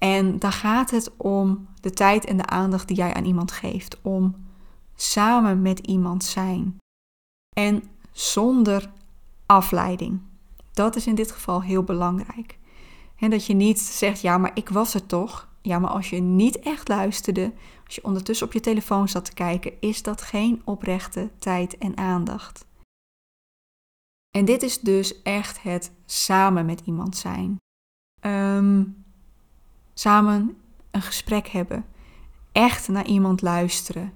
En 0.00 0.38
daar 0.38 0.52
gaat 0.52 0.90
het 0.90 1.16
om 1.16 1.68
de 1.80 1.90
tijd 1.90 2.24
en 2.24 2.36
de 2.36 2.46
aandacht 2.46 2.88
die 2.88 2.96
jij 2.96 3.14
aan 3.14 3.24
iemand 3.24 3.52
geeft. 3.52 4.00
Om 4.02 4.46
samen 4.94 5.62
met 5.62 5.78
iemand 5.78 6.24
zijn. 6.24 6.76
En 7.56 7.82
zonder 8.12 8.90
afleiding. 9.46 10.27
Dat 10.78 10.96
is 10.96 11.06
in 11.06 11.14
dit 11.14 11.32
geval 11.32 11.62
heel 11.62 11.82
belangrijk. 11.82 12.58
En 13.16 13.30
dat 13.30 13.46
je 13.46 13.54
niet 13.54 13.80
zegt, 13.80 14.20
ja, 14.20 14.38
maar 14.38 14.50
ik 14.54 14.68
was 14.68 14.92
het 14.92 15.08
toch. 15.08 15.48
Ja, 15.62 15.78
maar 15.78 15.90
als 15.90 16.10
je 16.10 16.20
niet 16.20 16.58
echt 16.58 16.88
luisterde, 16.88 17.52
als 17.86 17.94
je 17.94 18.04
ondertussen 18.04 18.46
op 18.46 18.52
je 18.52 18.60
telefoon 18.60 19.08
zat 19.08 19.24
te 19.24 19.34
kijken, 19.34 19.72
is 19.80 20.02
dat 20.02 20.22
geen 20.22 20.62
oprechte 20.64 21.30
tijd 21.38 21.78
en 21.78 21.96
aandacht. 21.96 22.66
En 24.30 24.44
dit 24.44 24.62
is 24.62 24.80
dus 24.80 25.22
echt 25.22 25.62
het 25.62 25.92
samen 26.06 26.66
met 26.66 26.80
iemand 26.84 27.16
zijn. 27.16 27.56
Ehm, 28.20 28.84
samen 29.94 30.56
een 30.90 31.02
gesprek 31.02 31.46
hebben. 31.46 31.84
Echt 32.52 32.88
naar 32.88 33.06
iemand 33.06 33.42
luisteren. 33.42 34.12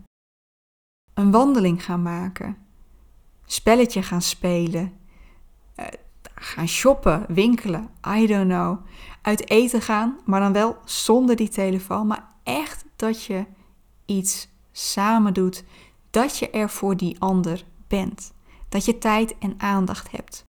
Een 1.14 1.30
wandeling 1.30 1.84
gaan 1.84 2.02
maken 2.02 2.56
spelletje 3.52 4.02
gaan 4.02 4.22
spelen, 4.22 4.92
uh, 5.76 5.86
gaan 6.42 6.68
shoppen, 6.68 7.24
winkelen, 7.28 7.90
I 8.06 8.26
don't 8.26 8.48
know. 8.48 8.78
Uit 9.22 9.50
eten 9.50 9.80
gaan, 9.82 10.18
maar 10.24 10.40
dan 10.40 10.52
wel 10.52 10.76
zonder 10.84 11.36
die 11.36 11.48
telefoon, 11.48 12.06
maar 12.06 12.28
echt 12.42 12.84
dat 12.96 13.24
je 13.24 13.46
iets 14.06 14.48
samen 14.72 15.34
doet, 15.34 15.64
dat 16.10 16.38
je 16.38 16.50
er 16.50 16.70
voor 16.70 16.96
die 16.96 17.20
ander 17.20 17.64
bent. 17.88 18.32
Dat 18.68 18.84
je 18.84 18.98
tijd 18.98 19.38
en 19.38 19.54
aandacht 19.58 20.10
hebt. 20.10 20.44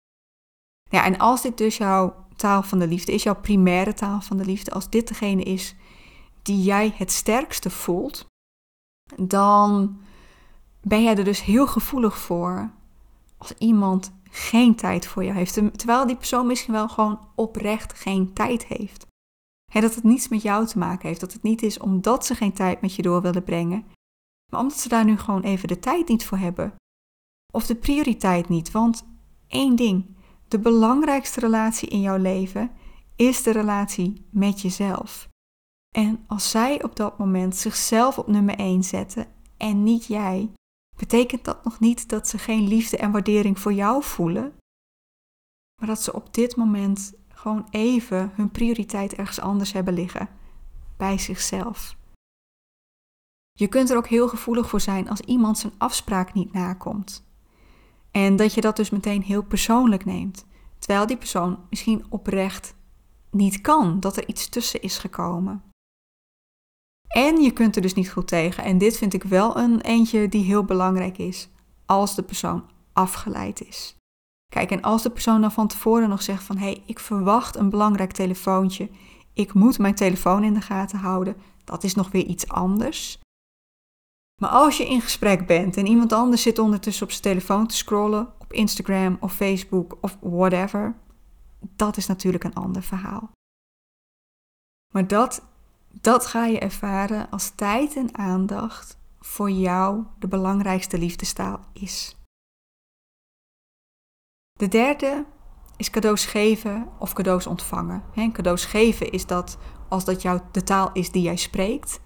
Ja, 0.91 1.05
en 1.05 1.19
als 1.19 1.43
dit 1.43 1.59
dus 1.59 1.77
jouw 1.77 2.27
taal 2.37 2.63
van 2.63 2.79
de 2.79 2.87
liefde 2.87 3.13
is, 3.13 3.23
jouw 3.23 3.41
primaire 3.41 3.95
taal 3.95 4.21
van 4.21 4.37
de 4.37 4.45
liefde, 4.45 4.71
als 4.71 4.91
dit 4.91 5.09
degene 5.09 5.43
is 5.43 5.75
die 6.43 6.63
jij 6.63 6.95
het 6.97 7.13
sterkste 7.13 7.71
voelt, 7.71 8.27
dan 9.17 10.01
ben 10.81 11.03
jij 11.03 11.17
er 11.17 11.25
dus 11.25 11.43
heel 11.43 11.67
gevoelig 11.67 12.19
voor 12.19 12.71
als 13.39 13.53
iemand 13.59 14.13
geen 14.35 14.75
tijd 14.75 15.07
voor 15.07 15.25
je 15.25 15.33
heeft. 15.33 15.55
Terwijl 15.79 16.07
die 16.07 16.17
persoon 16.17 16.47
misschien 16.47 16.73
wel 16.73 16.89
gewoon 16.89 17.29
oprecht 17.35 17.99
geen 17.99 18.33
tijd 18.33 18.67
heeft. 18.67 19.07
dat 19.73 19.95
het 19.95 20.05
niets 20.05 20.29
met 20.29 20.43
jou 20.43 20.67
te 20.67 20.79
maken 20.79 21.09
heeft. 21.09 21.21
Dat 21.21 21.33
het 21.33 21.43
niet 21.43 21.63
is 21.63 21.79
omdat 21.79 22.27
ze 22.27 22.35
geen 22.35 22.53
tijd 22.53 22.81
met 22.81 22.95
je 22.95 23.03
door 23.03 23.23
willen 23.23 23.43
brengen. 23.43 23.85
Maar 24.51 24.61
omdat 24.61 24.79
ze 24.79 24.89
daar 24.89 25.05
nu 25.05 25.19
gewoon 25.19 25.43
even 25.43 25.69
de 25.69 25.79
tijd 25.79 26.09
niet 26.09 26.25
voor 26.25 26.39
hebben. 26.39 26.75
Of 27.53 27.67
de 27.67 27.75
prioriteit 27.75 28.49
niet. 28.49 28.71
Want 28.71 29.05
één 29.49 29.77
ding. 29.77 30.17
De 30.49 30.59
belangrijkste 30.59 31.41
relatie 31.41 31.89
in 31.89 32.01
jouw 32.01 32.19
leven 32.19 32.71
is 33.17 33.43
de 33.43 33.51
relatie 33.51 34.29
met 34.31 34.61
jezelf. 34.61 35.29
En 35.97 36.25
als 36.27 36.51
zij 36.51 36.83
op 36.83 36.97
dat 36.97 37.19
moment 37.19 37.57
zichzelf 37.57 38.19
op 38.19 38.27
nummer 38.27 38.57
1 38.59 38.83
zetten 38.83 39.27
en 39.57 39.83
niet 39.83 40.07
jij, 40.07 40.51
betekent 41.03 41.45
dat 41.45 41.65
nog 41.65 41.81
niet 41.81 42.09
dat 42.09 42.29
ze 42.29 42.39
geen 42.39 42.69
liefde 42.69 42.97
en 42.97 43.11
waardering 43.11 43.59
voor 43.59 43.73
jou 43.73 44.03
voelen, 44.03 44.53
maar 45.81 45.89
dat 45.89 46.03
ze 46.03 46.13
op 46.13 46.35
dit 46.35 46.57
moment 46.57 47.13
gewoon 47.29 47.67
even 47.71 48.31
hun 48.35 48.51
prioriteit 48.51 49.15
ergens 49.15 49.41
anders 49.41 49.73
hebben 49.73 49.95
liggen, 49.95 50.29
bij 50.97 51.19
zichzelf. 51.19 51.97
Je 53.53 53.69
kunt 53.69 53.91
er 53.91 53.97
ook 53.97 54.07
heel 54.07 54.29
gevoelig 54.29 54.69
voor 54.69 54.81
zijn 54.81 55.09
als 55.09 55.21
iemand 55.21 55.59
zijn 55.59 55.73
afspraak 55.79 56.33
niet 56.33 56.53
nakomt. 56.53 57.25
En 58.11 58.37
dat 58.37 58.55
je 58.55 58.61
dat 58.61 58.77
dus 58.77 58.91
meteen 58.91 59.23
heel 59.23 59.43
persoonlijk 59.43 60.05
neemt, 60.05 60.47
terwijl 60.79 61.07
die 61.07 61.17
persoon 61.17 61.67
misschien 61.71 62.05
oprecht 62.09 62.75
niet 63.31 63.61
kan, 63.61 64.01
dat 64.01 64.17
er 64.17 64.29
iets 64.29 64.49
tussen 64.49 64.83
is 64.83 64.99
gekomen. 64.99 65.72
En 67.13 67.41
je 67.41 67.51
kunt 67.51 67.77
er 67.77 67.83
dus 67.83 67.95
niet 67.95 68.11
goed 68.11 68.29
tegen. 68.29 68.65
En 68.65 68.79
dit 68.79 68.97
vind 68.97 69.15
ik 69.15 69.25
wel 69.25 69.57
een 69.57 69.81
eentje 69.81 70.29
die 70.29 70.45
heel 70.45 70.65
belangrijk 70.65 71.19
is. 71.19 71.49
Als 71.87 72.15
de 72.15 72.23
persoon 72.23 72.65
afgeleid 72.93 73.67
is. 73.67 73.97
Kijk, 74.49 74.71
en 74.71 74.83
als 74.83 75.03
de 75.03 75.11
persoon 75.11 75.41
dan 75.41 75.53
van 75.53 75.67
tevoren 75.67 76.09
nog 76.09 76.23
zegt 76.23 76.45
van... 76.45 76.57
hé, 76.57 76.65
hey, 76.65 76.83
ik 76.87 76.99
verwacht 76.99 77.57
een 77.57 77.71
belangrijk 77.71 78.13
telefoontje. 78.13 78.91
Ik 79.33 79.53
moet 79.53 79.79
mijn 79.79 79.95
telefoon 79.95 80.45
in 80.45 80.55
de 80.55 80.61
gaten 80.61 80.99
houden. 80.99 81.37
Dat 81.65 81.85
is 81.85 81.95
nog 81.95 82.11
weer 82.11 82.25
iets 82.25 82.49
anders. 82.49 83.19
Maar 84.41 84.51
als 84.51 84.77
je 84.77 84.89
in 84.89 85.01
gesprek 85.01 85.47
bent 85.47 85.77
en 85.77 85.87
iemand 85.87 86.13
anders 86.13 86.43
zit 86.43 86.59
ondertussen 86.59 87.05
op 87.05 87.11
zijn 87.11 87.23
telefoon 87.23 87.67
te 87.67 87.77
scrollen... 87.77 88.33
op 88.39 88.53
Instagram 88.53 89.17
of 89.21 89.35
Facebook 89.35 89.99
of 90.01 90.19
whatever... 90.21 90.95
dat 91.61 91.97
is 91.97 92.07
natuurlijk 92.07 92.45
een 92.45 92.55
ander 92.55 92.83
verhaal. 92.83 93.31
Maar 94.93 95.07
dat, 95.07 95.43
dat 96.01 96.27
ga 96.27 96.47
je 96.47 96.59
ervaren 96.59 97.31
als 97.31 97.51
tijd 97.51 97.97
en 97.97 98.19
aandacht 98.19 98.99
voor 99.21 99.51
jou 99.51 100.05
de 100.19 100.29
belangrijkste 100.29 100.99
liefdestaal 100.99 101.61
is. 101.73 102.17
De 104.53 104.69
derde 104.69 105.27
is 105.77 105.91
cadeaus 105.91 106.25
geven 106.25 106.89
of 106.99 107.13
cadeaus 107.13 107.47
ontvangen. 107.47 108.03
En 108.15 108.33
cadeaus 108.33 108.65
geven 108.65 109.11
is 109.11 109.27
dat 109.27 109.59
als 109.89 110.05
dat 110.05 110.23
jouw 110.23 110.41
de 110.51 110.63
taal 110.63 110.91
is 110.93 111.11
die 111.11 111.23
jij 111.23 111.37
spreekt. 111.37 112.01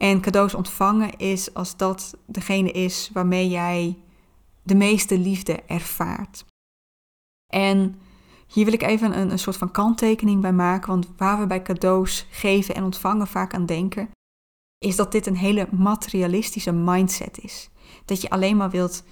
En 0.00 0.20
cadeaus 0.20 0.54
ontvangen 0.54 1.16
is 1.16 1.54
als 1.54 1.76
dat 1.76 2.16
degene 2.26 2.70
is 2.70 3.10
waarmee 3.12 3.48
jij 3.48 4.02
de 4.62 4.74
meeste 4.74 5.18
liefde 5.18 5.62
ervaart. 5.62 6.44
En 7.52 8.00
hier 8.46 8.64
wil 8.64 8.74
ik 8.74 8.82
even 8.82 9.18
een, 9.18 9.30
een 9.30 9.38
soort 9.38 9.56
van 9.56 9.70
kanttekening 9.70 10.40
bij 10.40 10.52
maken, 10.52 10.88
want 10.88 11.08
waar 11.16 11.38
we 11.38 11.46
bij 11.46 11.62
cadeaus 11.62 12.26
geven 12.30 12.74
en 12.74 12.84
ontvangen 12.84 13.26
vaak 13.26 13.54
aan 13.54 13.66
denken, 13.66 14.08
is 14.78 14.96
dat 14.96 15.12
dit 15.12 15.26
een 15.26 15.36
hele 15.36 15.68
materialistische 15.72 16.72
mindset 16.72 17.38
is. 17.38 17.70
Dat 18.04 18.20
je 18.20 18.30
alleen 18.30 18.56
maar 18.56 18.70
wilt 18.70 19.04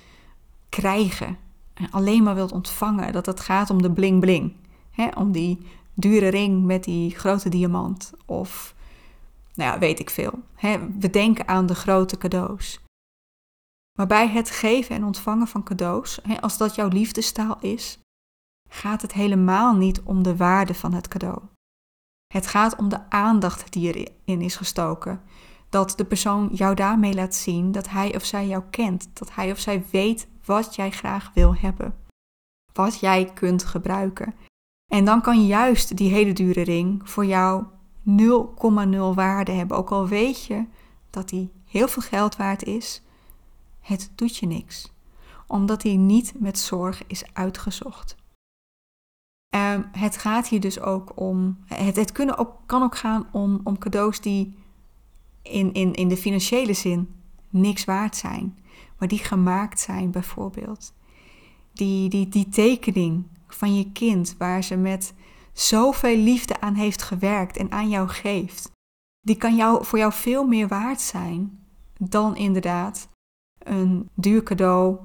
krijgen 0.68 1.38
en 1.74 1.90
alleen 1.90 2.22
maar 2.22 2.34
wilt 2.34 2.52
ontvangen. 2.52 3.12
Dat 3.12 3.26
het 3.26 3.40
gaat 3.40 3.70
om 3.70 3.82
de 3.82 3.92
bling 3.92 4.20
bling. 4.20 4.56
Om 5.16 5.32
die 5.32 5.66
dure 5.94 6.28
ring 6.28 6.64
met 6.64 6.84
die 6.84 7.10
grote 7.10 7.48
diamant. 7.48 8.12
Of, 8.26 8.74
nou 9.54 9.72
ja, 9.72 9.78
weet 9.78 9.98
ik 9.98 10.10
veel. 10.10 10.32
Hè? 10.54 10.78
We 10.98 11.10
denken 11.10 11.48
aan 11.48 11.66
de 11.66 11.74
grote 11.74 12.18
cadeaus. 12.18 12.80
Maar 13.98 14.06
bij 14.06 14.28
het 14.28 14.50
geven 14.50 14.96
en 14.96 15.04
ontvangen 15.04 15.46
van 15.46 15.62
cadeaus, 15.62 16.20
als 16.40 16.56
dat 16.56 16.74
jouw 16.74 16.88
liefdestaal 16.88 17.56
is, 17.60 17.98
gaat 18.74 19.02
het 19.02 19.12
helemaal 19.12 19.74
niet 19.74 20.02
om 20.02 20.22
de 20.22 20.36
waarde 20.36 20.74
van 20.74 20.92
het 20.92 21.08
cadeau. 21.08 21.38
Het 22.34 22.46
gaat 22.46 22.76
om 22.76 22.88
de 22.88 23.10
aandacht 23.10 23.72
die 23.72 23.92
erin 24.24 24.40
is 24.40 24.56
gestoken. 24.56 25.22
Dat 25.68 25.92
de 25.96 26.04
persoon 26.04 26.48
jou 26.52 26.74
daarmee 26.74 27.14
laat 27.14 27.34
zien 27.34 27.72
dat 27.72 27.88
hij 27.88 28.14
of 28.14 28.24
zij 28.24 28.46
jou 28.46 28.62
kent. 28.70 29.08
Dat 29.12 29.34
hij 29.34 29.50
of 29.50 29.58
zij 29.58 29.84
weet 29.90 30.28
wat 30.44 30.74
jij 30.74 30.90
graag 30.90 31.30
wil 31.34 31.54
hebben. 31.54 31.94
Wat 32.72 33.00
jij 33.00 33.24
kunt 33.34 33.64
gebruiken. 33.64 34.34
En 34.92 35.04
dan 35.04 35.20
kan 35.20 35.46
juist 35.46 35.96
die 35.96 36.10
hele 36.10 36.32
dure 36.32 36.62
ring 36.62 37.10
voor 37.10 37.24
jou 37.24 37.64
0,0 38.04 39.14
waarde 39.14 39.52
hebben. 39.52 39.76
Ook 39.76 39.90
al 39.90 40.08
weet 40.08 40.44
je 40.44 40.66
dat 41.10 41.28
die 41.28 41.52
heel 41.64 41.88
veel 41.88 42.02
geld 42.02 42.36
waard 42.36 42.62
is, 42.62 43.02
het 43.80 44.12
doet 44.14 44.36
je 44.36 44.46
niks. 44.46 44.92
Omdat 45.46 45.80
die 45.80 45.98
niet 45.98 46.32
met 46.40 46.58
zorg 46.58 47.02
is 47.06 47.24
uitgezocht. 47.32 48.16
Um, 49.54 49.88
het 49.92 50.16
gaat 50.16 50.48
hier 50.48 50.60
dus 50.60 50.80
ook 50.80 51.12
om. 51.14 51.58
Het, 51.66 51.96
het 51.96 52.12
kunnen 52.12 52.38
ook, 52.38 52.56
kan 52.66 52.82
ook 52.82 52.96
gaan 52.96 53.26
om, 53.32 53.60
om 53.64 53.78
cadeaus 53.78 54.20
die 54.20 54.58
in, 55.42 55.72
in, 55.72 55.94
in 55.94 56.08
de 56.08 56.16
financiële 56.16 56.72
zin 56.72 57.14
niks 57.50 57.84
waard 57.84 58.16
zijn 58.16 58.58
maar 58.98 59.08
die 59.08 59.24
gemaakt 59.24 59.80
zijn 59.80 60.10
bijvoorbeeld. 60.10 60.94
Die, 61.72 62.08
die, 62.08 62.28
die 62.28 62.48
tekening 62.48 63.24
van 63.48 63.76
je 63.76 63.92
kind 63.92 64.34
waar 64.38 64.62
ze 64.62 64.76
met 64.76 65.14
zoveel 65.52 66.16
liefde 66.16 66.60
aan 66.60 66.74
heeft 66.74 67.02
gewerkt 67.02 67.56
en 67.56 67.72
aan 67.72 67.88
jou 67.88 68.08
geeft, 68.08 68.70
die 69.20 69.36
kan 69.36 69.56
jou, 69.56 69.84
voor 69.84 69.98
jou 69.98 70.12
veel 70.12 70.46
meer 70.46 70.68
waard 70.68 71.00
zijn 71.00 71.66
dan 71.98 72.36
inderdaad 72.36 73.08
een 73.58 74.08
duur 74.14 74.42
cadeau 74.42 74.98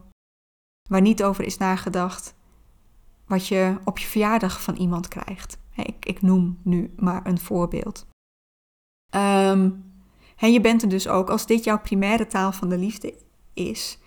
waar 0.89 1.01
niet 1.01 1.23
over 1.23 1.43
is 1.43 1.57
nagedacht 1.57 2.35
wat 3.29 3.47
je 3.47 3.77
op 3.83 3.97
je 3.97 4.07
verjaardag 4.07 4.61
van 4.61 4.75
iemand 4.75 5.07
krijgt. 5.07 5.57
Ik, 5.75 6.05
ik 6.05 6.21
noem 6.21 6.59
nu 6.63 6.93
maar 6.97 7.25
een 7.25 7.39
voorbeeld. 7.39 8.07
En 10.39 10.51
je 10.51 10.61
bent 10.61 10.81
er 10.81 10.89
dus 10.89 11.07
ook, 11.07 11.29
als 11.29 11.45
dit 11.45 11.63
jouw 11.63 11.79
primaire 11.79 12.27
taal 12.27 12.51
van 12.51 12.69
de 12.69 12.77
liefde 12.77 13.13
is, 13.53 13.99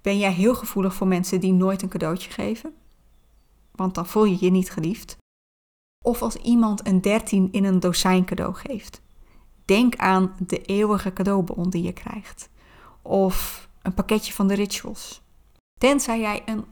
ben 0.00 0.18
jij 0.18 0.32
heel 0.32 0.54
gevoelig 0.54 0.94
voor 0.94 1.06
mensen 1.06 1.40
die 1.40 1.52
nooit 1.52 1.82
een 1.82 1.88
cadeautje 1.88 2.30
geven? 2.30 2.74
Want 3.70 3.94
dan 3.94 4.06
voel 4.06 4.24
je 4.24 4.36
je 4.40 4.50
niet 4.50 4.70
geliefd. 4.70 5.16
Of 6.04 6.22
als 6.22 6.36
iemand 6.36 6.86
een 6.86 7.00
13 7.00 7.48
in 7.52 7.64
een 7.64 7.80
dozijn 7.80 8.24
cadeau 8.24 8.54
geeft. 8.54 9.02
Denk 9.64 9.96
aan 9.96 10.34
de 10.46 10.62
eeuwige 10.62 11.12
cadeaubon 11.12 11.70
die 11.70 11.82
je 11.82 11.92
krijgt. 11.92 12.48
Of 13.02 13.68
een 13.82 13.94
pakketje 13.94 14.32
van 14.32 14.46
de 14.46 14.54
rituals. 14.54 15.22
Tenzij 15.78 16.20
jij 16.20 16.42
een 16.46 16.64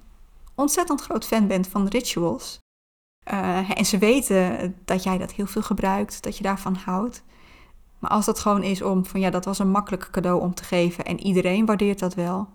ontzettend 0.61 1.01
groot 1.01 1.27
fan 1.27 1.46
bent 1.46 1.68
van 1.68 1.87
rituals. 1.87 2.59
Uh, 3.33 3.79
en 3.79 3.85
ze 3.85 3.99
weten 3.99 4.77
dat 4.85 5.03
jij 5.03 5.18
dat 5.18 5.33
heel 5.33 5.46
veel 5.46 5.62
gebruikt, 5.62 6.23
dat 6.23 6.37
je 6.37 6.42
daarvan 6.42 6.75
houdt. 6.75 7.25
Maar 7.99 8.11
als 8.11 8.25
dat 8.25 8.38
gewoon 8.38 8.62
is 8.62 8.83
om 8.83 9.05
van 9.05 9.20
ja, 9.20 9.31
dat 9.31 9.44
was 9.44 9.59
een 9.59 9.70
makkelijk 9.70 10.11
cadeau 10.11 10.40
om 10.40 10.55
te 10.55 10.64
geven 10.64 11.05
en 11.05 11.20
iedereen 11.20 11.66
waardeert 11.66 11.99
dat 11.99 12.14
wel, 12.14 12.49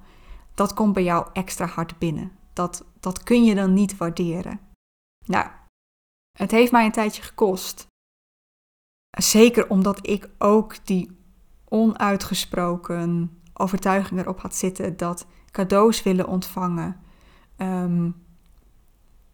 dat 0.53 0.73
komt 0.73 0.93
bij 0.93 1.03
jou 1.03 1.27
extra 1.33 1.65
hard 1.65 1.97
binnen. 1.97 2.31
Dat, 2.53 2.85
dat 2.99 3.23
kun 3.23 3.43
je 3.43 3.55
dan 3.55 3.73
niet 3.73 3.97
waarderen. 3.97 4.59
Nou, 5.25 5.47
het 6.37 6.51
heeft 6.51 6.71
mij 6.71 6.85
een 6.85 6.91
tijdje 6.91 7.21
gekost. 7.21 7.87
Zeker 9.17 9.69
omdat 9.69 10.07
ik 10.07 10.29
ook 10.37 10.85
die 10.85 11.17
onuitgesproken 11.65 13.39
overtuiging 13.53 14.19
erop 14.19 14.39
had 14.39 14.55
zitten 14.55 14.97
dat 14.97 15.27
cadeaus 15.51 16.03
willen 16.03 16.27
ontvangen 16.27 17.04
um, 17.57 18.25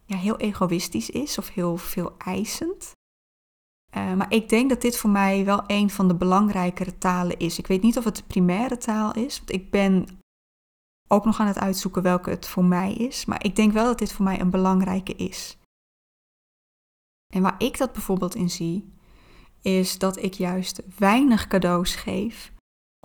ja, 0.04 0.16
heel 0.16 0.36
egoïstisch 0.36 1.10
is 1.10 1.38
of 1.38 1.48
heel 1.48 1.76
veel 1.76 2.14
eisend. 2.18 2.92
Uh, 3.96 4.14
maar 4.14 4.32
ik 4.32 4.48
denk 4.48 4.68
dat 4.68 4.80
dit 4.80 4.96
voor 4.96 5.10
mij 5.10 5.44
wel 5.44 5.64
een 5.66 5.90
van 5.90 6.08
de 6.08 6.14
belangrijkere 6.14 6.98
talen 6.98 7.38
is. 7.38 7.58
Ik 7.58 7.66
weet 7.66 7.82
niet 7.82 7.98
of 7.98 8.04
het 8.04 8.16
de 8.16 8.22
primaire 8.22 8.76
taal 8.76 9.14
is, 9.14 9.38
want 9.38 9.52
ik 9.52 9.70
ben 9.70 10.06
ook 11.08 11.24
nog 11.24 11.40
aan 11.40 11.46
het 11.46 11.58
uitzoeken 11.58 12.02
welke 12.02 12.30
het 12.30 12.46
voor 12.46 12.64
mij 12.64 12.94
is. 12.94 13.24
Maar 13.24 13.44
ik 13.44 13.56
denk 13.56 13.72
wel 13.72 13.84
dat 13.84 13.98
dit 13.98 14.12
voor 14.12 14.24
mij 14.24 14.40
een 14.40 14.50
belangrijke 14.50 15.14
is. 15.14 15.58
En 17.34 17.42
waar 17.42 17.54
ik 17.58 17.78
dat 17.78 17.92
bijvoorbeeld 17.92 18.34
in 18.34 18.50
zie, 18.50 18.92
is 19.60 19.98
dat 19.98 20.16
ik 20.16 20.34
juist 20.34 20.82
weinig 20.98 21.46
cadeaus 21.46 21.94
geef, 21.94 22.52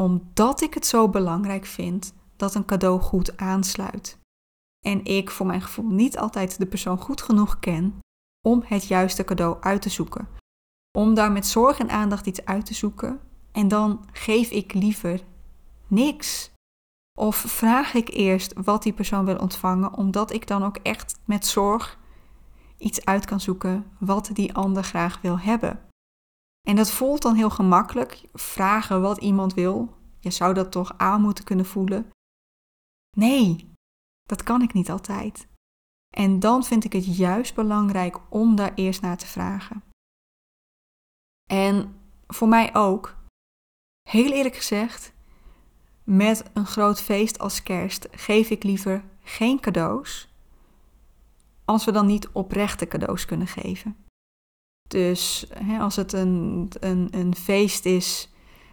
omdat 0.01 0.61
ik 0.61 0.73
het 0.73 0.85
zo 0.85 1.09
belangrijk 1.09 1.65
vind 1.65 2.13
dat 2.35 2.55
een 2.55 2.65
cadeau 2.65 3.01
goed 3.01 3.37
aansluit. 3.37 4.19
En 4.87 5.05
ik 5.05 5.29
voor 5.29 5.45
mijn 5.45 5.61
gevoel 5.61 5.85
niet 5.85 6.17
altijd 6.17 6.57
de 6.57 6.65
persoon 6.65 6.97
goed 6.97 7.21
genoeg 7.21 7.59
ken 7.59 7.99
om 8.47 8.63
het 8.65 8.87
juiste 8.87 9.23
cadeau 9.23 9.57
uit 9.61 9.81
te 9.81 9.89
zoeken. 9.89 10.27
Om 10.97 11.13
daar 11.13 11.31
met 11.31 11.45
zorg 11.45 11.79
en 11.79 11.89
aandacht 11.89 12.25
iets 12.25 12.45
uit 12.45 12.65
te 12.65 12.73
zoeken 12.73 13.19
en 13.51 13.67
dan 13.67 14.05
geef 14.11 14.49
ik 14.49 14.73
liever 14.73 15.23
niks. 15.87 16.51
Of 17.19 17.35
vraag 17.35 17.93
ik 17.93 18.09
eerst 18.09 18.53
wat 18.63 18.83
die 18.83 18.93
persoon 18.93 19.25
wil 19.25 19.37
ontvangen, 19.37 19.93
omdat 19.93 20.33
ik 20.33 20.47
dan 20.47 20.63
ook 20.63 20.77
echt 20.77 21.19
met 21.25 21.45
zorg 21.45 21.99
iets 22.77 23.05
uit 23.05 23.25
kan 23.25 23.39
zoeken 23.39 23.91
wat 23.99 24.29
die 24.33 24.53
ander 24.53 24.83
graag 24.83 25.21
wil 25.21 25.39
hebben. 25.39 25.79
En 26.67 26.75
dat 26.75 26.91
voelt 26.91 27.21
dan 27.21 27.35
heel 27.35 27.49
gemakkelijk, 27.49 28.23
vragen 28.33 29.01
wat 29.01 29.17
iemand 29.17 29.53
wil. 29.53 29.95
Je 30.19 30.31
zou 30.31 30.53
dat 30.53 30.71
toch 30.71 30.93
aan 30.97 31.21
moeten 31.21 31.43
kunnen 31.43 31.65
voelen. 31.65 32.09
Nee, 33.17 33.75
dat 34.27 34.43
kan 34.43 34.61
ik 34.61 34.73
niet 34.73 34.89
altijd. 34.89 35.47
En 36.15 36.39
dan 36.39 36.63
vind 36.63 36.83
ik 36.83 36.93
het 36.93 37.17
juist 37.17 37.55
belangrijk 37.55 38.17
om 38.29 38.55
daar 38.55 38.73
eerst 38.75 39.01
naar 39.01 39.17
te 39.17 39.25
vragen. 39.25 39.83
En 41.49 41.95
voor 42.27 42.47
mij 42.47 42.75
ook, 42.75 43.15
heel 44.09 44.31
eerlijk 44.31 44.55
gezegd, 44.55 45.13
met 46.03 46.49
een 46.53 46.65
groot 46.65 47.01
feest 47.01 47.39
als 47.39 47.63
kerst 47.63 48.07
geef 48.11 48.49
ik 48.49 48.63
liever 48.63 49.03
geen 49.23 49.59
cadeaus, 49.59 50.29
als 51.65 51.85
we 51.85 51.91
dan 51.91 52.05
niet 52.05 52.27
oprechte 52.27 52.87
cadeaus 52.87 53.25
kunnen 53.25 53.47
geven. 53.47 54.05
Dus 54.87 55.45
hè, 55.53 55.79
als 55.79 55.95
het 55.95 56.13
een, 56.13 56.69
een, 56.79 57.07
een 57.11 57.35
feest 57.35 57.85
is 57.85 58.29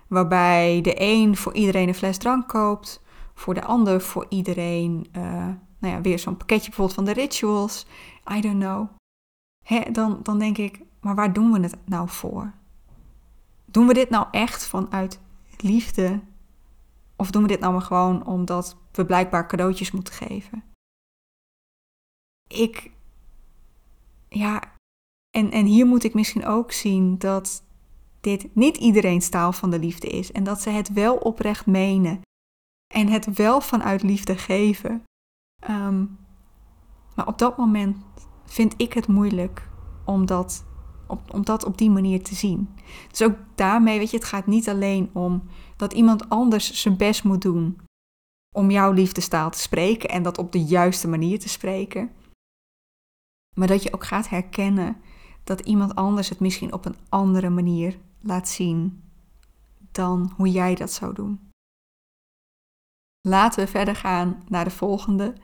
waarbij 0.08 0.80
de 0.80 0.94
een 0.96 1.36
voor 1.36 1.54
iedereen 1.54 1.88
een 1.88 1.94
fles 1.94 2.18
drank 2.18 2.48
koopt, 2.48 3.03
voor 3.34 3.54
de 3.54 3.64
ander 3.64 4.00
voor 4.00 4.26
iedereen 4.28 5.06
uh, 5.16 5.48
nou 5.78 5.94
ja, 5.94 6.00
weer 6.00 6.18
zo'n 6.18 6.36
pakketje 6.36 6.66
bijvoorbeeld 6.66 6.96
van 6.96 7.04
de 7.04 7.12
rituals, 7.12 7.86
I 8.32 8.40
don't 8.40 8.60
know. 8.60 8.88
Hè, 9.66 9.90
dan, 9.90 10.20
dan 10.22 10.38
denk 10.38 10.58
ik, 10.58 10.80
maar 11.00 11.14
waar 11.14 11.32
doen 11.32 11.52
we 11.52 11.60
het 11.60 11.76
nou 11.84 12.08
voor? 12.08 12.52
Doen 13.64 13.86
we 13.86 13.94
dit 13.94 14.10
nou 14.10 14.26
echt 14.30 14.66
vanuit 14.66 15.20
liefde? 15.56 16.20
Of 17.16 17.30
doen 17.30 17.42
we 17.42 17.48
dit 17.48 17.60
nou 17.60 17.72
maar 17.72 17.82
gewoon 17.82 18.26
omdat 18.26 18.76
we 18.92 19.06
blijkbaar 19.06 19.48
cadeautjes 19.48 19.90
moeten 19.90 20.14
geven? 20.14 20.64
Ik, 22.48 22.90
ja, 24.28 24.62
en, 25.30 25.50
en 25.50 25.66
hier 25.66 25.86
moet 25.86 26.04
ik 26.04 26.14
misschien 26.14 26.46
ook 26.46 26.72
zien 26.72 27.18
dat 27.18 27.64
dit 28.20 28.54
niet 28.54 28.76
iedereen's 28.76 29.28
taal 29.28 29.52
van 29.52 29.70
de 29.70 29.78
liefde 29.78 30.06
is 30.06 30.32
en 30.32 30.44
dat 30.44 30.60
ze 30.60 30.70
het 30.70 30.92
wel 30.92 31.16
oprecht 31.16 31.66
menen 31.66 32.20
en 32.94 33.08
het 33.08 33.36
wel 33.36 33.60
vanuit 33.60 34.02
liefde 34.02 34.36
geven. 34.36 35.02
Ehm, 35.62 36.04
maar 37.14 37.26
op 37.26 37.38
dat 37.38 37.56
moment 37.56 37.96
vind 38.44 38.74
ik 38.76 38.92
het 38.92 39.06
moeilijk 39.06 39.68
om 40.04 40.26
dat 40.26 40.64
op, 41.06 41.34
om 41.34 41.44
dat 41.44 41.64
op 41.64 41.78
die 41.78 41.90
manier 41.90 42.22
te 42.22 42.34
zien. 42.34 42.68
Dus 43.10 43.22
ook 43.22 43.36
daarmee, 43.54 43.98
weet 43.98 44.10
je, 44.10 44.16
het 44.16 44.26
gaat 44.26 44.46
niet 44.46 44.68
alleen 44.68 45.10
om 45.12 45.42
dat 45.76 45.92
iemand 45.92 46.28
anders 46.28 46.72
zijn 46.72 46.96
best 46.96 47.24
moet 47.24 47.42
doen 47.42 47.80
om 48.56 48.70
jouw 48.70 48.92
liefdestaal 48.92 49.50
te 49.50 49.58
spreken 49.58 50.08
en 50.08 50.22
dat 50.22 50.38
op 50.38 50.52
de 50.52 50.64
juiste 50.64 51.08
manier 51.08 51.38
te 51.38 51.48
spreken. 51.48 52.10
Maar 53.56 53.68
dat 53.68 53.82
je 53.82 53.92
ook 53.92 54.04
gaat 54.04 54.28
herkennen 54.28 54.96
dat 55.44 55.60
iemand 55.60 55.94
anders 55.94 56.28
het 56.28 56.40
misschien 56.40 56.72
op 56.72 56.84
een 56.84 56.96
andere 57.08 57.50
manier 57.50 57.98
laat 58.20 58.48
zien 58.48 59.02
dan 59.92 60.32
hoe 60.36 60.50
jij 60.50 60.74
dat 60.74 60.92
zou 60.92 61.14
doen. 61.14 61.52
Laten 63.28 63.64
we 63.64 63.70
verder 63.70 63.96
gaan 63.96 64.42
naar 64.48 64.64
de 64.64 64.70
volgende. 64.70 65.34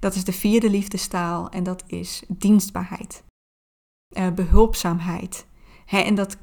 Dat 0.00 0.14
is 0.14 0.24
de 0.24 0.32
vierde 0.32 0.70
liefdestaal 0.70 1.48
en 1.48 1.62
dat 1.62 1.84
is 1.86 2.22
dienstbaarheid. 2.28 3.24
Uh, 4.16 4.30
behulpzaamheid. 4.30 5.46
en 5.86 6.14
dat 6.14 6.36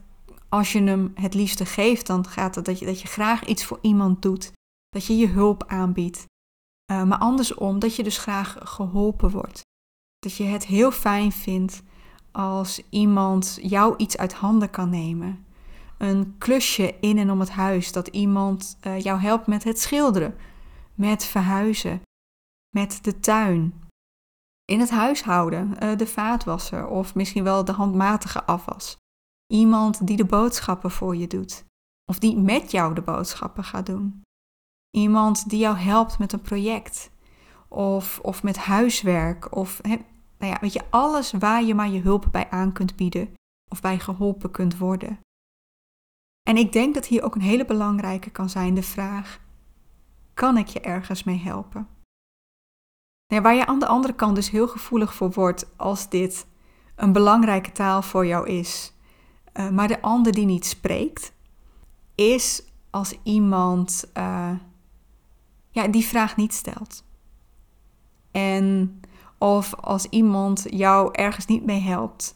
als 0.49 0.71
je 0.71 0.81
hem 0.81 1.11
het 1.15 1.33
liefste 1.33 1.65
geeft, 1.65 2.07
dan 2.07 2.27
gaat 2.27 2.55
het 2.55 2.65
dat 2.65 2.79
je, 2.79 2.85
dat 2.85 3.01
je 3.01 3.07
graag 3.07 3.45
iets 3.45 3.65
voor 3.65 3.79
iemand 3.81 4.21
doet. 4.21 4.51
Dat 4.89 5.05
je 5.05 5.17
je 5.17 5.27
hulp 5.27 5.63
aanbiedt. 5.67 6.25
Uh, 6.91 7.03
maar 7.03 7.17
andersom, 7.17 7.79
dat 7.79 7.95
je 7.95 8.03
dus 8.03 8.17
graag 8.17 8.57
geholpen 8.59 9.29
wordt. 9.29 9.61
Dat 10.19 10.35
je 10.35 10.43
het 10.43 10.65
heel 10.65 10.91
fijn 10.91 11.31
vindt 11.31 11.83
als 12.31 12.81
iemand 12.89 13.59
jou 13.61 13.93
iets 13.97 14.17
uit 14.17 14.33
handen 14.33 14.69
kan 14.69 14.89
nemen. 14.89 15.45
Een 15.97 16.35
klusje 16.37 16.95
in 16.99 17.17
en 17.17 17.31
om 17.31 17.39
het 17.39 17.49
huis, 17.49 17.91
dat 17.91 18.07
iemand 18.07 18.77
uh, 18.87 18.99
jou 18.99 19.19
helpt 19.19 19.47
met 19.47 19.63
het 19.63 19.79
schilderen, 19.79 20.35
met 20.95 21.25
verhuizen, 21.25 22.01
met 22.69 23.03
de 23.03 23.19
tuin, 23.19 23.83
in 24.65 24.79
het 24.79 24.89
huishouden, 24.89 25.83
uh, 25.83 25.97
de 25.97 26.07
vaatwasser 26.07 26.87
of 26.87 27.15
misschien 27.15 27.43
wel 27.43 27.65
de 27.65 27.71
handmatige 27.71 28.43
afwas. 28.43 28.97
Iemand 29.53 30.07
die 30.07 30.17
de 30.17 30.25
boodschappen 30.25 30.91
voor 30.91 31.15
je 31.15 31.27
doet, 31.27 31.63
of 32.11 32.19
die 32.19 32.37
met 32.37 32.71
jou 32.71 32.93
de 32.93 33.01
boodschappen 33.01 33.63
gaat 33.63 33.85
doen. 33.85 34.21
Iemand 34.97 35.49
die 35.49 35.59
jou 35.59 35.77
helpt 35.77 36.19
met 36.19 36.33
een 36.33 36.41
project, 36.41 37.11
of, 37.67 38.19
of 38.19 38.43
met 38.43 38.57
huiswerk, 38.57 39.55
of 39.55 39.81
nou 39.83 40.03
ja, 40.37 40.57
weet 40.61 40.73
je, 40.73 40.83
alles 40.89 41.31
waar 41.31 41.63
je 41.63 41.75
maar 41.75 41.89
je 41.89 42.01
hulp 42.01 42.27
bij 42.31 42.49
aan 42.49 42.71
kunt 42.71 42.95
bieden 42.95 43.33
of 43.71 43.81
bij 43.81 43.99
geholpen 43.99 44.51
kunt 44.51 44.77
worden. 44.77 45.19
En 46.49 46.57
ik 46.57 46.71
denk 46.71 46.93
dat 46.93 47.05
hier 47.05 47.23
ook 47.23 47.35
een 47.35 47.41
hele 47.41 47.65
belangrijke 47.65 48.29
kan 48.29 48.49
zijn 48.49 48.73
de 48.73 48.83
vraag: 48.83 49.39
kan 50.35 50.57
ik 50.57 50.67
je 50.67 50.79
ergens 50.79 51.23
mee 51.23 51.39
helpen? 51.39 51.87
Waar 53.27 53.55
je 53.55 53.65
aan 53.65 53.79
de 53.79 53.87
andere 53.87 54.13
kant 54.13 54.35
dus 54.35 54.49
heel 54.49 54.67
gevoelig 54.67 55.13
voor 55.13 55.31
wordt 55.31 55.77
als 55.77 56.09
dit 56.09 56.47
een 56.95 57.11
belangrijke 57.11 57.71
taal 57.71 58.01
voor 58.01 58.25
jou 58.25 58.47
is, 58.47 58.93
uh, 59.53 59.69
maar 59.69 59.87
de 59.87 60.01
ander 60.01 60.31
die 60.31 60.45
niet 60.45 60.65
spreekt, 60.65 61.33
is 62.15 62.63
als 62.89 63.15
iemand 63.23 64.11
uh, 64.17 64.51
ja, 65.69 65.87
die 65.87 66.05
vraag 66.05 66.35
niet 66.35 66.53
stelt. 66.53 67.03
En 68.31 68.99
of 69.37 69.75
als 69.75 70.05
iemand 70.05 70.65
jou 70.69 71.09
ergens 71.11 71.45
niet 71.45 71.65
mee 71.65 71.81
helpt, 71.81 72.35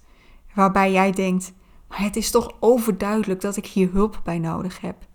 waarbij 0.53 0.91
jij 0.91 1.11
denkt: 1.11 1.53
maar 1.87 2.01
het 2.01 2.15
is 2.15 2.31
toch 2.31 2.51
overduidelijk 2.59 3.41
dat 3.41 3.57
ik 3.57 3.65
hier 3.65 3.91
hulp 3.91 4.21
bij 4.23 4.39
nodig 4.39 4.81
heb. 4.81 5.07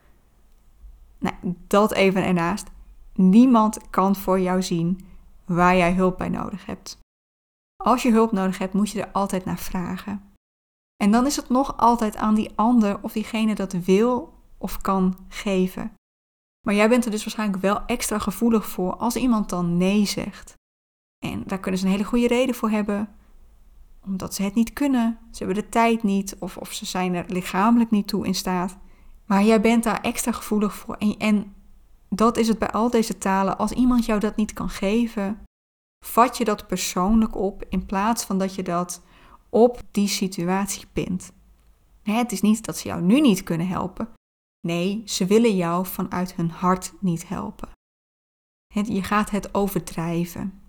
Nou, 1.19 1.35
dat 1.67 1.93
even 1.93 2.25
ernaast. 2.25 2.71
Niemand 3.15 3.91
kan 3.91 4.17
voor 4.17 4.41
jou 4.41 4.63
zien 4.63 5.07
waar 5.45 5.77
jij 5.77 5.93
hulp 5.93 6.19
bij 6.19 6.29
nodig 6.29 6.67
hebt. 6.67 6.99
Als 7.83 8.03
je 8.03 8.11
hulp 8.11 8.33
nodig 8.33 8.59
hebt, 8.59 8.75
moet 8.75 8.91
je 8.91 9.03
er 9.03 9.13
altijd 9.13 9.45
naar 9.45 9.59
vragen. 9.59 10.33
En 10.97 11.11
dan 11.11 11.27
is 11.27 11.37
het 11.37 11.49
nog 11.49 11.77
altijd 11.77 12.17
aan 12.17 12.35
die 12.35 12.51
ander 12.55 13.03
of 13.03 13.13
diegene 13.13 13.55
dat 13.55 13.73
wil 13.73 14.35
of 14.59 14.81
kan 14.81 15.19
geven. 15.29 15.93
Maar 16.67 16.75
jij 16.75 16.89
bent 16.89 17.05
er 17.05 17.11
dus 17.11 17.25
waarschijnlijk 17.25 17.63
wel 17.63 17.87
extra 17.87 18.19
gevoelig 18.19 18.67
voor 18.67 18.97
als 18.97 19.17
iemand 19.17 19.49
dan 19.49 19.77
nee 19.77 20.07
zegt. 20.07 20.55
En 21.25 21.43
daar 21.47 21.61
kunnen 21.61 21.81
ze 21.81 21.87
een 21.87 21.93
hele 21.93 22.05
goede 22.05 22.27
reden 22.27 22.55
voor 22.55 22.71
hebben. 22.71 23.09
Omdat 24.05 24.35
ze 24.35 24.43
het 24.43 24.55
niet 24.55 24.73
kunnen, 24.73 25.19
ze 25.31 25.45
hebben 25.45 25.63
de 25.63 25.69
tijd 25.69 26.03
niet 26.03 26.37
of, 26.39 26.57
of 26.57 26.73
ze 26.73 26.87
zijn 26.87 27.15
er 27.15 27.25
lichamelijk 27.29 27.91
niet 27.91 28.07
toe 28.09 28.27
in 28.27 28.35
staat. 28.35 28.77
Maar 29.27 29.43
jij 29.43 29.61
bent 29.61 29.85
daar 29.85 30.01
extra 30.01 30.33
gevoelig 30.33 30.75
voor. 30.75 30.95
En, 30.95 31.19
en 31.19 31.55
dat 32.15 32.37
is 32.37 32.49
het 32.49 32.59
bij 32.59 32.71
al 32.71 32.91
deze 32.91 33.19
talen. 33.19 33.59
Als 33.59 33.73
iemand 33.73 34.05
jou 34.05 34.21
dat 34.21 34.37
niet 34.37 34.53
kan 34.53 34.69
geven, 34.69 35.45
vat 36.07 36.37
je 36.37 36.45
dat 36.45 36.67
persoonlijk 36.67 37.37
op 37.37 37.65
in 37.69 37.87
plaats 37.87 38.25
van 38.25 38.39
dat 38.39 38.55
je 38.55 38.63
dat 38.63 39.03
op 39.49 39.83
die 39.91 40.09
situatie 40.09 40.87
pint. 40.93 41.33
Het 42.03 42.33
is 42.33 42.41
niet 42.41 42.65
dat 42.65 42.79
ze 42.79 42.89
jou 42.89 43.03
nu 43.03 43.21
niet 43.21 43.43
kunnen 43.43 43.69
helpen. 43.69 44.09
Nee, 44.67 45.03
ze 45.07 45.27
willen 45.27 45.57
jou 45.57 45.87
vanuit 45.87 46.35
hun 46.35 46.51
hart 46.51 46.93
niet 47.01 47.29
helpen. 47.29 47.69
Je 48.69 49.03
gaat 49.03 49.31
het 49.31 49.55
overdrijven. 49.55 50.63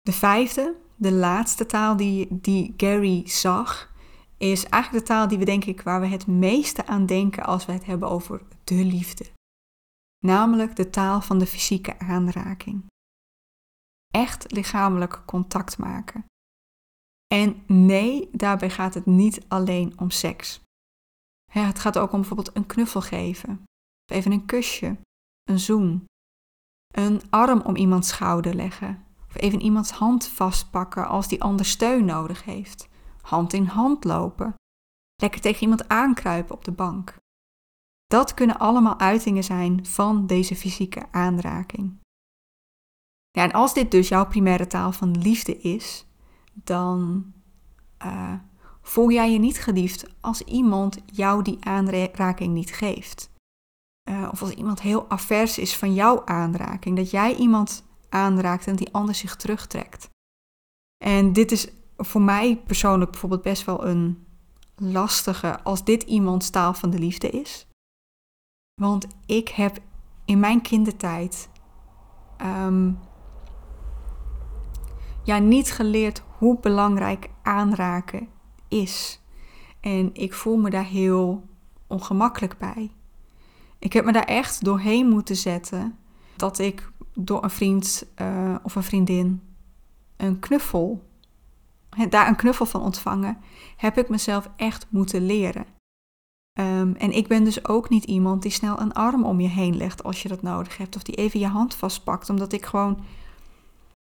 De 0.00 0.12
vijfde, 0.12 0.76
de 0.96 1.12
laatste 1.12 1.66
taal 1.66 1.96
die, 1.96 2.28
die 2.30 2.74
Gary 2.76 3.28
zag, 3.28 3.94
is 4.38 4.64
eigenlijk 4.64 5.06
de 5.06 5.12
taal 5.12 5.28
die 5.28 5.38
we 5.38 5.44
denk 5.44 5.64
ik 5.64 5.82
waar 5.82 6.00
we 6.00 6.06
het 6.06 6.26
meeste 6.26 6.86
aan 6.86 7.06
denken 7.06 7.44
als 7.44 7.66
we 7.66 7.72
het 7.72 7.86
hebben 7.86 8.08
over 8.08 8.42
de 8.64 8.84
liefde. 8.84 9.34
Namelijk 10.26 10.76
de 10.76 10.90
taal 10.90 11.20
van 11.20 11.38
de 11.38 11.46
fysieke 11.46 11.98
aanraking. 11.98 12.86
Echt 14.14 14.52
lichamelijk 14.52 15.22
contact 15.26 15.78
maken. 15.78 16.24
En 17.34 17.62
nee, 17.66 18.28
daarbij 18.32 18.70
gaat 18.70 18.94
het 18.94 19.06
niet 19.06 19.44
alleen 19.48 19.98
om 19.98 20.10
seks. 20.10 20.60
het 21.50 21.78
gaat 21.78 21.98
ook 21.98 22.12
om 22.12 22.18
bijvoorbeeld 22.18 22.56
een 22.56 22.66
knuffel 22.66 23.00
geven, 23.00 23.64
of 24.10 24.16
even 24.16 24.32
een 24.32 24.46
kusje, 24.46 24.96
een 25.50 25.58
zoen, 25.58 26.04
een 26.94 27.30
arm 27.30 27.60
om 27.60 27.76
iemands 27.76 28.08
schouder 28.08 28.54
leggen, 28.54 29.04
even 29.32 29.60
iemands 29.60 29.90
hand 29.90 30.28
vastpakken 30.28 31.08
als 31.08 31.28
die 31.28 31.42
ander 31.42 31.66
steun 31.66 32.04
nodig 32.04 32.44
heeft. 32.44 32.88
Hand 33.20 33.52
in 33.52 33.66
hand 33.66 34.04
lopen. 34.04 34.54
Lekker 35.22 35.40
tegen 35.40 35.62
iemand 35.62 35.88
aankruipen 35.88 36.54
op 36.54 36.64
de 36.64 36.72
bank. 36.72 37.16
Dat 38.06 38.34
kunnen 38.34 38.58
allemaal 38.58 38.98
uitingen 38.98 39.44
zijn 39.44 39.86
van 39.86 40.26
deze 40.26 40.56
fysieke 40.56 41.06
aanraking. 41.10 41.98
Ja, 43.30 43.42
en 43.42 43.52
als 43.52 43.74
dit 43.74 43.90
dus 43.90 44.08
jouw 44.08 44.26
primaire 44.26 44.66
taal 44.66 44.92
van 44.92 45.18
liefde 45.18 45.58
is, 45.58 46.06
dan 46.52 47.32
uh, 48.04 48.32
voel 48.82 49.10
jij 49.10 49.32
je 49.32 49.38
niet 49.38 49.58
geliefd 49.58 50.06
als 50.20 50.42
iemand 50.42 50.98
jou 51.06 51.42
die 51.42 51.58
aanraking 51.60 52.54
niet 52.54 52.70
geeft. 52.70 53.30
Uh, 54.10 54.28
of 54.32 54.42
als 54.42 54.50
iemand 54.50 54.80
heel 54.80 55.10
avers 55.10 55.58
is 55.58 55.76
van 55.76 55.94
jouw 55.94 56.24
aanraking. 56.24 56.96
Dat 56.96 57.10
jij 57.10 57.34
iemand 57.34 57.84
aanraakt 58.08 58.66
en 58.66 58.76
die 58.76 58.92
ander 58.92 59.14
zich 59.14 59.36
terugtrekt. 59.36 60.08
En 61.04 61.32
dit 61.32 61.52
is 61.52 61.68
voor 61.96 62.22
mij 62.22 62.56
persoonlijk 62.56 63.10
bijvoorbeeld 63.10 63.42
best 63.42 63.64
wel 63.64 63.86
een 63.86 64.26
lastige 64.76 65.62
als 65.62 65.84
dit 65.84 66.02
iemands 66.02 66.50
taal 66.50 66.74
van 66.74 66.90
de 66.90 66.98
liefde 66.98 67.30
is. 67.30 67.66
Want 68.80 69.06
ik 69.26 69.48
heb 69.48 69.78
in 70.24 70.40
mijn 70.40 70.60
kindertijd 70.62 71.48
ehm, 72.36 72.92
ja, 75.22 75.38
niet 75.38 75.72
geleerd 75.72 76.22
hoe 76.38 76.60
belangrijk 76.60 77.30
aanraken 77.42 78.28
is. 78.68 79.20
En 79.80 80.14
ik 80.14 80.34
voel 80.34 80.56
me 80.56 80.70
daar 80.70 80.84
heel 80.84 81.46
ongemakkelijk 81.86 82.58
bij. 82.58 82.90
Ik 83.78 83.92
heb 83.92 84.04
me 84.04 84.12
daar 84.12 84.24
echt 84.24 84.64
doorheen 84.64 85.08
moeten 85.08 85.36
zetten 85.36 85.98
dat 86.36 86.58
ik 86.58 86.90
door 87.14 87.44
een 87.44 87.50
vriend 87.50 88.06
uh, 88.20 88.54
of 88.62 88.74
een 88.74 88.82
vriendin 88.82 89.42
een 90.16 90.38
knuffel, 90.38 91.08
daar 92.08 92.28
een 92.28 92.36
knuffel 92.36 92.66
van 92.66 92.82
ontvangen, 92.82 93.38
heb 93.76 93.98
ik 93.98 94.08
mezelf 94.08 94.50
echt 94.56 94.86
moeten 94.90 95.26
leren. 95.26 95.75
Um, 96.58 96.94
en 96.94 97.12
ik 97.12 97.28
ben 97.28 97.44
dus 97.44 97.68
ook 97.68 97.88
niet 97.88 98.04
iemand 98.04 98.42
die 98.42 98.50
snel 98.50 98.80
een 98.80 98.92
arm 98.92 99.24
om 99.24 99.40
je 99.40 99.48
heen 99.48 99.76
legt 99.76 100.02
als 100.04 100.22
je 100.22 100.28
dat 100.28 100.42
nodig 100.42 100.76
hebt, 100.76 100.96
of 100.96 101.02
die 101.02 101.14
even 101.14 101.40
je 101.40 101.46
hand 101.46 101.74
vastpakt, 101.74 102.30
omdat 102.30 102.52
ik 102.52 102.66
gewoon. 102.66 103.04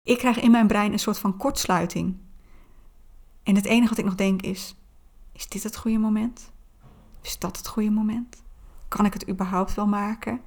Ik 0.01 0.17
krijg 0.17 0.39
in 0.39 0.51
mijn 0.51 0.67
brein 0.67 0.91
een 0.91 0.99
soort 0.99 1.17
van 1.17 1.37
kortsluiting. 1.37 2.17
En 3.43 3.55
het 3.55 3.65
enige 3.65 3.89
wat 3.89 3.97
ik 3.97 4.05
nog 4.05 4.15
denk 4.15 4.41
is: 4.41 4.75
is 5.31 5.47
dit 5.47 5.63
het 5.63 5.77
goede 5.77 5.97
moment? 5.97 6.51
Is 7.21 7.39
dat 7.39 7.57
het 7.57 7.67
goede 7.67 7.91
moment? 7.91 8.43
kan 8.87 9.05
ik 9.05 9.13
het 9.13 9.29
überhaupt 9.29 9.73
wel 9.73 9.87
maken? 9.87 10.41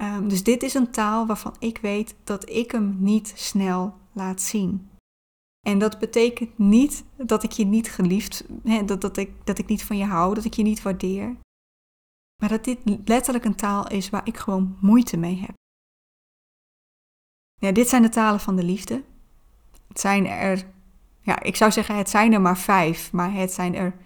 Ehm, 0.00 0.28
dus 0.28 0.42
dit 0.42 0.62
is 0.62 0.74
een 0.74 0.90
taal 0.90 1.26
waarvan 1.26 1.54
ik 1.58 1.78
weet 1.78 2.14
dat 2.24 2.50
ik 2.50 2.70
hem 2.70 2.96
niet 2.98 3.32
snel 3.36 3.94
laat 4.12 4.40
zien. 4.40 4.88
En 5.64 5.78
dat 5.78 5.98
betekent 5.98 6.58
niet 6.58 7.04
dat 7.16 7.42
ik 7.42 7.52
je 7.52 7.64
niet 7.64 7.90
geliefd, 7.90 8.44
hè, 8.62 8.84
dat, 8.84 9.00
dat, 9.00 9.16
ik, 9.16 9.46
dat 9.46 9.58
ik 9.58 9.66
niet 9.66 9.84
van 9.84 9.96
je 9.96 10.04
hou, 10.04 10.34
dat 10.34 10.44
ik 10.44 10.54
je 10.54 10.62
niet 10.62 10.82
waardeer. 10.82 11.36
Maar 12.40 12.48
dat 12.48 12.64
dit 12.64 12.78
letterlijk 13.04 13.44
een 13.44 13.54
taal 13.54 13.88
is 13.88 14.10
waar 14.10 14.26
ik 14.26 14.36
gewoon 14.36 14.76
moeite 14.80 15.16
mee 15.16 15.36
heb. 15.36 15.54
Ja, 17.54 17.72
dit 17.72 17.88
zijn 17.88 18.02
de 18.02 18.08
talen 18.08 18.40
van 18.40 18.56
de 18.56 18.62
liefde. 18.64 19.04
Het 19.88 20.00
zijn 20.00 20.26
er, 20.26 20.66
ja, 21.20 21.42
ik 21.42 21.56
zou 21.56 21.72
zeggen, 21.72 21.96
het 21.96 22.10
zijn 22.10 22.32
er 22.32 22.40
maar 22.40 22.58
vijf, 22.58 23.12
maar 23.12 23.32
het 23.32 23.52
zijn 23.52 23.74
er, 23.74 23.96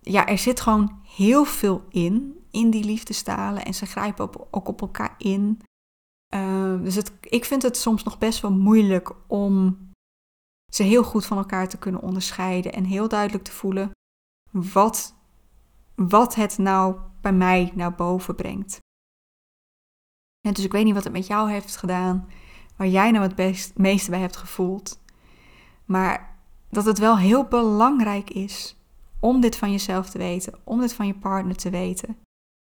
ja, 0.00 0.26
er 0.26 0.38
zit 0.38 0.60
gewoon 0.60 1.00
heel 1.02 1.44
veel 1.44 1.84
in, 1.88 2.44
in 2.50 2.70
die 2.70 2.84
liefdestalen. 2.84 3.64
En 3.64 3.74
ze 3.74 3.86
grijpen 3.86 4.24
op, 4.24 4.48
ook 4.50 4.68
op 4.68 4.80
elkaar 4.80 5.14
in. 5.18 5.60
Uh, 6.34 6.82
dus 6.82 6.94
het, 6.94 7.12
ik 7.20 7.44
vind 7.44 7.62
het 7.62 7.76
soms 7.76 8.02
nog 8.02 8.18
best 8.18 8.40
wel 8.40 8.52
moeilijk 8.52 9.12
om 9.26 9.78
ze 10.70 10.82
heel 10.82 11.04
goed 11.04 11.26
van 11.26 11.36
elkaar 11.36 11.68
te 11.68 11.78
kunnen 11.78 12.00
onderscheiden 12.00 12.72
en 12.72 12.84
heel 12.84 13.08
duidelijk 13.08 13.44
te 13.44 13.52
voelen 13.52 13.90
wat, 14.50 15.14
wat 15.94 16.34
het 16.34 16.58
nou 16.58 16.96
bij 17.20 17.32
mij 17.32 17.72
naar 17.74 17.94
boven 17.94 18.34
brengt. 18.34 18.78
En 20.40 20.52
dus 20.52 20.64
ik 20.64 20.72
weet 20.72 20.84
niet 20.84 20.94
wat 20.94 21.04
het 21.04 21.12
met 21.12 21.26
jou 21.26 21.50
heeft 21.50 21.76
gedaan, 21.76 22.28
waar 22.76 22.88
jij 22.88 23.10
nou 23.10 23.24
het 23.24 23.34
best, 23.34 23.78
meeste 23.78 24.10
bij 24.10 24.20
hebt 24.20 24.36
gevoeld. 24.36 25.00
Maar 25.84 26.38
dat 26.68 26.84
het 26.84 26.98
wel 26.98 27.18
heel 27.18 27.44
belangrijk 27.44 28.30
is 28.30 28.76
om 29.20 29.40
dit 29.40 29.56
van 29.56 29.70
jezelf 29.70 30.10
te 30.10 30.18
weten, 30.18 30.58
om 30.64 30.80
dit 30.80 30.92
van 30.92 31.06
je 31.06 31.14
partner 31.14 31.56
te 31.56 31.70
weten. 31.70 32.16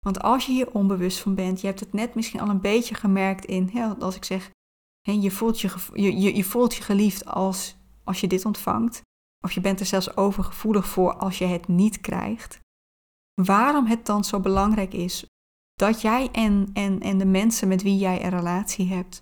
Want 0.05 0.21
als 0.21 0.45
je 0.45 0.51
hier 0.51 0.71
onbewust 0.71 1.19
van 1.19 1.35
bent, 1.35 1.61
je 1.61 1.67
hebt 1.67 1.79
het 1.79 1.93
net 1.93 2.15
misschien 2.15 2.39
al 2.39 2.49
een 2.49 2.61
beetje 2.61 2.95
gemerkt 2.95 3.45
in, 3.45 3.71
als 3.99 4.15
ik 4.15 4.25
zeg, 4.25 4.51
je, 5.01 5.31
voelt 5.31 5.61
je, 5.61 5.69
je, 5.93 6.35
je 6.35 6.43
voelt 6.43 6.75
je 6.75 6.83
geliefd 6.83 7.25
als, 7.25 7.75
als 8.03 8.21
je 8.21 8.27
dit 8.27 8.45
ontvangt. 8.45 9.01
Of 9.45 9.51
je 9.51 9.61
bent 9.61 9.79
er 9.79 9.85
zelfs 9.85 10.17
overgevoelig 10.17 10.87
voor 10.87 11.13
als 11.13 11.37
je 11.37 11.45
het 11.45 11.67
niet 11.67 12.01
krijgt. 12.01 12.59
Waarom 13.41 13.85
het 13.85 14.05
dan 14.05 14.23
zo 14.23 14.39
belangrijk 14.39 14.93
is 14.93 15.25
dat 15.73 16.01
jij 16.01 16.29
en, 16.31 16.69
en, 16.73 16.99
en 16.99 17.17
de 17.17 17.25
mensen 17.25 17.67
met 17.67 17.81
wie 17.81 17.97
jij 17.97 18.23
een 18.23 18.29
relatie 18.29 18.87
hebt, 18.87 19.21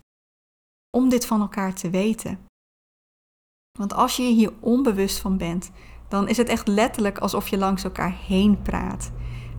om 0.97 1.09
dit 1.09 1.25
van 1.25 1.41
elkaar 1.41 1.73
te 1.73 1.89
weten. 1.89 2.45
Want 3.77 3.93
als 3.93 4.15
je 4.15 4.23
hier 4.23 4.53
onbewust 4.59 5.19
van 5.19 5.37
bent, 5.37 5.71
dan 6.07 6.27
is 6.27 6.37
het 6.37 6.49
echt 6.49 6.67
letterlijk 6.67 7.17
alsof 7.17 7.47
je 7.47 7.57
langs 7.57 7.83
elkaar 7.83 8.17
heen 8.27 8.61
praat. 8.61 9.11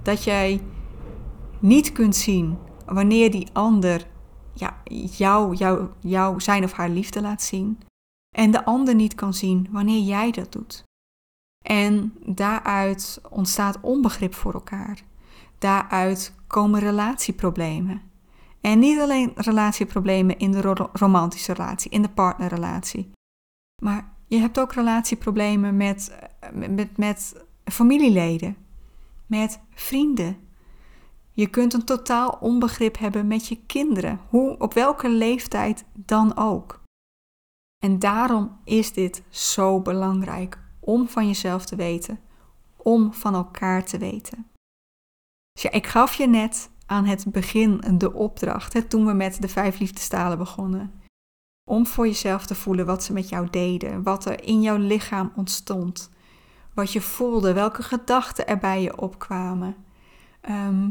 Dat 0.02 0.24
jij 0.24 0.61
niet 1.59 1.92
kunt 1.92 2.16
zien 2.16 2.59
wanneer 2.87 3.30
die 3.30 3.48
ander 3.52 4.06
ja, 4.52 4.83
jou, 5.16 5.54
jou, 5.54 5.88
jou 6.00 6.40
zijn 6.40 6.64
of 6.64 6.72
haar 6.72 6.88
liefde 6.88 7.20
laat 7.20 7.42
zien. 7.42 7.78
En 8.36 8.50
de 8.50 8.64
ander 8.64 8.94
niet 8.94 9.14
kan 9.14 9.34
zien 9.34 9.68
wanneer 9.70 10.02
jij 10.02 10.30
dat 10.30 10.52
doet. 10.52 10.84
En 11.64 12.12
daaruit 12.24 13.20
ontstaat 13.30 13.80
onbegrip 13.80 14.34
voor 14.34 14.54
elkaar. 14.54 15.02
Daaruit 15.58 16.34
komen 16.46 16.80
relatieproblemen. 16.80 18.02
En 18.60 18.78
niet 18.78 18.98
alleen 18.98 19.32
relatieproblemen 19.34 20.38
in 20.38 20.52
de 20.52 20.88
romantische 20.92 21.52
relatie, 21.52 21.90
in 21.90 22.02
de 22.02 22.08
partnerrelatie. 22.08 23.10
Maar 23.82 24.12
je 24.26 24.38
hebt 24.38 24.58
ook 24.58 24.72
relatieproblemen 24.72 25.76
met, 25.76 26.18
met, 26.52 26.96
met 26.96 27.44
familieleden, 27.64 28.56
met 29.26 29.60
vrienden. 29.74 30.36
Je 31.30 31.46
kunt 31.46 31.74
een 31.74 31.84
totaal 31.84 32.38
onbegrip 32.40 32.98
hebben 32.98 33.26
met 33.26 33.46
je 33.46 33.58
kinderen, 33.66 34.20
hoe, 34.28 34.58
op 34.58 34.74
welke 34.74 35.08
leeftijd 35.08 35.84
dan 35.94 36.36
ook. 36.36 36.79
En 37.84 37.98
daarom 37.98 38.58
is 38.64 38.92
dit 38.92 39.22
zo 39.28 39.80
belangrijk 39.80 40.58
om 40.80 41.08
van 41.08 41.26
jezelf 41.26 41.64
te 41.64 41.76
weten, 41.76 42.20
om 42.76 43.12
van 43.12 43.34
elkaar 43.34 43.84
te 43.84 43.98
weten. 43.98 44.46
Dus 45.52 45.62
ja, 45.62 45.70
ik 45.70 45.86
gaf 45.86 46.14
je 46.14 46.26
net 46.26 46.70
aan 46.86 47.04
het 47.04 47.24
begin 47.32 47.98
de 47.98 48.12
opdracht, 48.12 48.72
hè, 48.72 48.82
toen 48.82 49.06
we 49.06 49.12
met 49.12 49.42
de 49.42 49.48
vijf 49.48 49.78
liefdestalen 49.78 50.38
begonnen. 50.38 51.02
Om 51.70 51.86
voor 51.86 52.06
jezelf 52.06 52.46
te 52.46 52.54
voelen 52.54 52.86
wat 52.86 53.04
ze 53.04 53.12
met 53.12 53.28
jou 53.28 53.50
deden, 53.50 54.02
wat 54.02 54.24
er 54.24 54.44
in 54.44 54.62
jouw 54.62 54.76
lichaam 54.76 55.32
ontstond, 55.36 56.10
wat 56.74 56.92
je 56.92 57.00
voelde, 57.00 57.52
welke 57.52 57.82
gedachten 57.82 58.46
er 58.46 58.58
bij 58.58 58.82
je 58.82 59.00
opkwamen. 59.00 59.76
Ehm, 60.40 60.90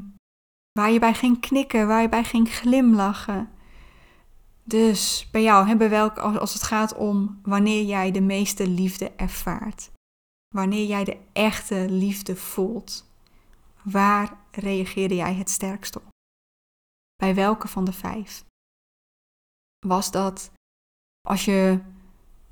waar 0.71 0.91
je 0.91 0.99
bij 0.99 1.13
ging 1.13 1.39
knikken, 1.39 1.87
waar 1.87 2.01
je 2.01 2.09
bij 2.09 2.23
ging 2.23 2.49
glimlachen. 2.49 3.49
Dus 4.69 5.27
bij 5.31 5.43
jou 5.43 5.67
hebben 5.67 5.89
welk, 5.89 6.17
als 6.17 6.53
het 6.53 6.63
gaat 6.63 6.95
om 6.95 7.39
wanneer 7.43 7.83
jij 7.83 8.11
de 8.11 8.21
meeste 8.21 8.67
liefde 8.67 9.11
ervaart, 9.11 9.91
wanneer 10.55 10.85
jij 10.85 11.03
de 11.03 11.17
echte 11.33 11.85
liefde 11.89 12.35
voelt, 12.35 13.05
waar 13.83 14.37
reageerde 14.51 15.15
jij 15.15 15.33
het 15.33 15.49
sterkst 15.49 15.95
op? 15.95 16.03
Bij 17.15 17.35
welke 17.35 17.67
van 17.67 17.85
de 17.85 17.93
vijf? 17.93 18.43
Was 19.85 20.11
dat 20.11 20.51
als 21.27 21.45
je 21.45 21.79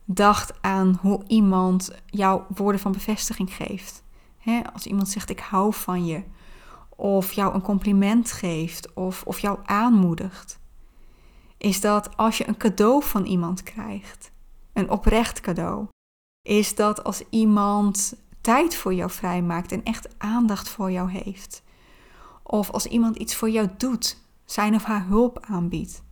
dacht 0.05 0.61
aan 0.61 0.97
hoe 1.01 1.23
iemand 1.27 2.01
jouw 2.05 2.45
woorden 2.55 2.81
van 2.81 2.91
bevestiging 2.91 3.53
geeft? 3.53 4.05
als 4.73 4.85
iemand 4.85 5.09
zegt 5.09 5.29
ik 5.29 5.39
hou 5.39 5.73
van 5.73 6.05
je, 6.05 6.23
of 6.89 7.31
jou 7.31 7.53
een 7.53 7.61
compliment 7.61 8.31
geeft, 8.31 8.93
of, 8.93 9.23
of 9.23 9.39
jou 9.39 9.59
aanmoedigt. 9.65 10.59
Is 11.57 11.81
dat 11.81 12.17
als 12.17 12.37
je 12.37 12.47
een 12.47 12.57
cadeau 12.57 13.03
van 13.03 13.25
iemand 13.25 13.63
krijgt, 13.63 14.31
een 14.73 14.89
oprecht 14.89 15.41
cadeau? 15.41 15.87
Is 16.41 16.75
dat 16.75 17.03
als 17.03 17.23
iemand 17.29 18.15
tijd 18.41 18.75
voor 18.75 18.93
jou 18.93 19.11
vrijmaakt 19.11 19.71
en 19.71 19.83
echt 19.83 20.19
aandacht 20.19 20.69
voor 20.69 20.91
jou 20.91 21.11
heeft? 21.11 21.63
Of 22.43 22.71
als 22.71 22.85
iemand 22.85 23.15
iets 23.15 23.35
voor 23.35 23.49
jou 23.49 23.69
doet, 23.77 24.17
zijn 24.45 24.75
of 24.75 24.83
haar 24.83 25.05
hulp 25.05 25.39
aanbiedt. 25.39 26.03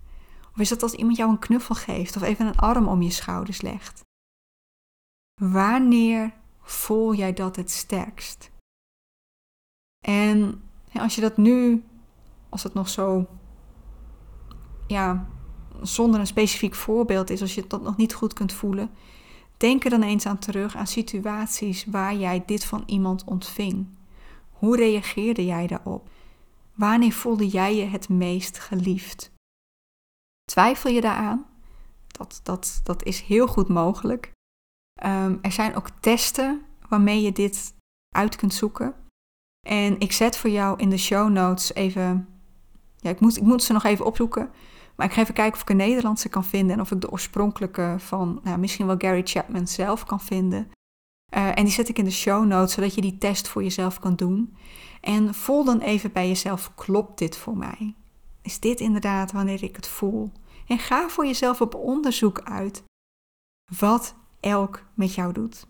Of 0.54 0.60
is 0.60 0.70
dat 0.70 0.84
als 0.84 0.94
iemand 0.94 1.18
jou 1.18 1.32
een 1.32 1.40
knuffel 1.40 1.76
geeft 1.76 2.16
of 2.16 2.22
even 2.22 2.46
een 2.46 2.58
arm 2.58 2.88
om 2.88 3.02
je 3.02 3.10
schouders 3.10 3.62
legt? 3.62 4.02
Wanneer 5.42 6.34
voel 6.62 7.14
jij 7.14 7.34
dat 7.34 7.56
het 7.56 7.72
sterkst? 7.72 8.52
En 10.06 10.64
als 10.94 11.16
je 11.16 11.22
dat 11.22 11.38
nu, 11.38 11.84
als 12.50 12.64
het 12.64 12.74
nog 12.74 12.90
zo, 12.90 13.28
ja, 14.88 15.28
zonder 15.82 16.20
een 16.20 16.28
specifiek 16.28 16.76
voorbeeld 16.76 17.30
is, 17.30 17.42
als 17.42 17.56
je 17.56 17.68
dat 17.68 17.82
nog 17.82 17.98
niet 17.98 18.14
goed 18.14 18.34
kunt 18.34 18.54
voelen, 18.54 18.90
denk 19.58 19.84
er 19.84 19.90
dan 19.90 20.04
eens 20.04 20.26
aan 20.26 20.40
terug 20.40 20.76
aan 20.76 20.88
situaties 20.88 21.86
waar 21.86 22.16
jij 22.16 22.44
dit 22.46 22.66
van 22.66 22.84
iemand 22.86 23.24
ontving. 23.24 23.88
Hoe 24.52 24.76
reageerde 24.76 25.46
jij 25.46 25.68
daarop? 25.68 26.10
Wanneer 26.74 27.12
voelde 27.12 27.48
jij 27.48 27.76
je 27.76 27.86
het 27.86 28.10
meest 28.10 28.60
geliefd? 28.60 29.32
Twijfel 30.52 30.90
je 30.90 31.02
daaraan? 31.02 31.46
Dat, 32.08 32.40
dat, 32.44 32.80
dat 32.84 33.04
is 33.04 33.22
heel 33.22 33.48
goed 33.48 33.68
mogelijk. 33.68 34.32
Um, 35.06 35.40
er 35.42 35.52
zijn 35.52 35.76
ook 35.76 35.90
testen 36.00 36.62
waarmee 36.90 37.22
je 37.22 37.32
dit 37.32 37.74
uit 38.16 38.36
kunt 38.36 38.54
zoeken. 38.54 38.96
En 39.68 40.00
ik 40.00 40.12
zet 40.12 40.38
voor 40.38 40.50
jou 40.50 40.80
in 40.80 40.90
de 40.90 40.98
show 40.98 41.30
notes 41.30 41.74
even. 41.74 42.28
Ja, 42.98 43.10
ik 43.10 43.20
moet, 43.20 43.38
ik 43.38 43.44
moet 43.44 43.64
ze 43.64 43.74
nog 43.74 43.84
even 43.84 44.06
opzoeken. 44.06 44.52
Maar 44.96 45.06
ik 45.06 45.14
ga 45.14 45.22
even 45.22 45.34
kijken 45.34 45.54
of 45.56 45.62
ik 45.62 45.70
een 45.70 45.78
Nederlandse 45.78 46.30
kan 46.30 46.44
vinden. 46.44 46.76
En 46.76 46.82
of 46.82 46.92
ik 46.92 47.02
de 47.02 47.12
oorspronkelijke 47.12 47.96
van 47.98 48.40
nou, 48.44 48.58
misschien 48.58 48.86
wel 48.86 48.96
Gary 48.98 49.22
Chapman 49.24 49.68
zelf 49.68 50.06
kan 50.06 50.22
vinden. 50.22 50.72
Uh, 51.36 51.48
en 51.48 51.64
die 51.64 51.74
zet 51.74 51.90
ik 51.90 51.98
in 51.98 52.06
de 52.06 52.12
show 52.12 52.46
notes, 52.46 52.74
zodat 52.74 52.96
je 52.96 53.02
die 53.02 53.18
test 53.18 53.48
voor 53.48 53.64
jezelf 53.64 54.00
kan 54.00 54.16
doen. 54.16 54.56
En 55.02 55.34
voel 55.34 55.64
dan 55.64 55.80
even 55.80 56.12
bij 56.12 56.28
jezelf, 56.28 56.76
klopt 56.76 57.18
dit 57.18 57.38
voor 57.38 57.58
mij? 57.58 57.96
Is 58.42 58.60
dit 58.60 58.80
inderdaad 58.80 59.32
wanneer 59.32 59.64
ik 59.64 59.76
het 59.76 59.88
voel? 59.88 60.32
En 60.68 60.80
ga 60.80 61.10
voor 61.10 61.26
jezelf 61.26 61.62
op 61.62 61.76
onderzoek 61.76 62.42
uit 62.44 62.84
wat 63.80 64.16
elk 64.40 64.84
met 64.94 65.14
jou 65.14 65.34
doet. 65.34 65.68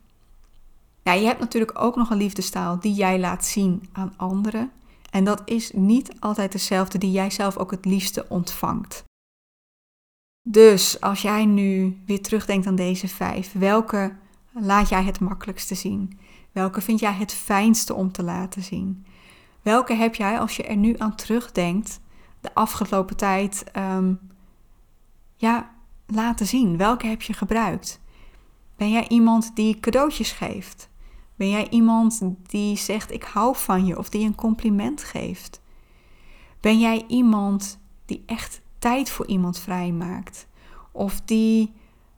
Ja, 1.04 1.14
je 1.14 1.26
hebt 1.26 1.40
natuurlijk 1.40 1.80
ook 1.80 1.96
nog 1.96 2.10
een 2.10 2.18
liefdestaal 2.18 2.80
die 2.80 2.94
jij 2.94 3.20
laat 3.20 3.46
zien 3.46 3.90
aan 3.92 4.14
anderen. 4.18 4.72
En 5.12 5.24
dat 5.24 5.42
is 5.46 5.72
niet 5.72 6.20
altijd 6.20 6.52
dezelfde 6.52 6.98
die 6.98 7.12
jij 7.12 7.30
zelf 7.30 7.58
ook 7.58 7.72
het 7.72 7.86
liefste 7.86 8.26
ontvangt. 8.30 9.04
Dus 10.48 11.02
als 11.02 11.22
jij 11.22 11.46
nu 11.46 12.02
weer 12.06 12.22
terugdenkt 12.22 12.68
aan 12.68 12.76
deze 12.76 13.08
vijf, 13.08 13.52
welke 13.52 14.16
laat 14.52 14.90
jij 14.90 15.04
het 15.04 15.20
makkelijkste 15.20 15.76
zien? 15.76 16.20
Welke 16.52 16.82
vind 16.82 17.00
jij 17.00 17.14
het 17.14 17.34
fijnste 17.34 17.94
om 17.94 18.12
te 18.12 18.24
laten 18.24 18.64
zien? 18.64 19.06
Welke 19.62 19.94
heb 19.94 20.16
jij, 20.16 20.40
als 20.40 20.56
je 20.56 20.64
er 20.64 20.76
nu 20.76 20.96
aan 20.98 21.16
terugdenkt, 21.16 22.00
de 22.42 22.54
afgelopen 22.54 23.18
tijd 23.18 23.64
ehm, 23.72 24.14
ja, 25.36 25.72
laten 26.06 26.46
zien? 26.46 26.78
Welke 26.78 27.08
heb 27.08 27.22
je 27.22 27.34
gebruikt? 27.34 28.02
Ben 28.76 28.92
jij 28.92 29.08
iemand 29.08 29.56
die 29.56 29.80
cadeautjes 29.80 30.32
geeft? 30.32 30.90
Ben 31.36 31.50
jij 31.50 31.70
iemand 31.70 32.22
die 32.44 32.78
zegt 32.78 33.12
ik 33.12 33.24
hou 33.24 33.56
van 33.56 33.86
je 33.86 33.98
of 33.98 34.10
die 34.10 34.26
een 34.26 34.36
compliment 34.36 35.04
geeft? 35.04 35.62
Ben 36.60 36.80
jij 36.80 37.04
iemand 37.08 37.80
die 38.06 38.24
echt 38.26 38.62
tijd 38.86 39.10
voor 39.10 39.26
iemand 39.26 39.60
vrijmaakt? 39.60 40.48
Of 40.92 41.22
die 41.22 41.74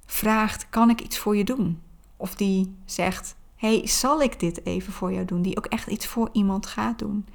vraagt: 0.05 0.69
kan 0.69 0.89
ik 0.89 1.01
iets 1.01 1.17
voor 1.17 1.35
je 1.37 1.43
doen? 1.43 1.81
Of 2.17 2.35
die 2.35 2.75
zegt: 2.85 3.35
hey, 3.55 3.87
zal 3.87 4.21
ik 4.21 4.39
dit 4.39 4.65
even 4.65 4.93
voor 4.93 5.13
jou 5.13 5.25
doen? 5.25 5.41
Die 5.41 5.57
ook 5.57 5.65
echt 5.65 5.87
iets 5.87 6.07
voor 6.07 6.29
iemand 6.31 6.65
gaat 6.65 6.99
doen. 6.99 7.27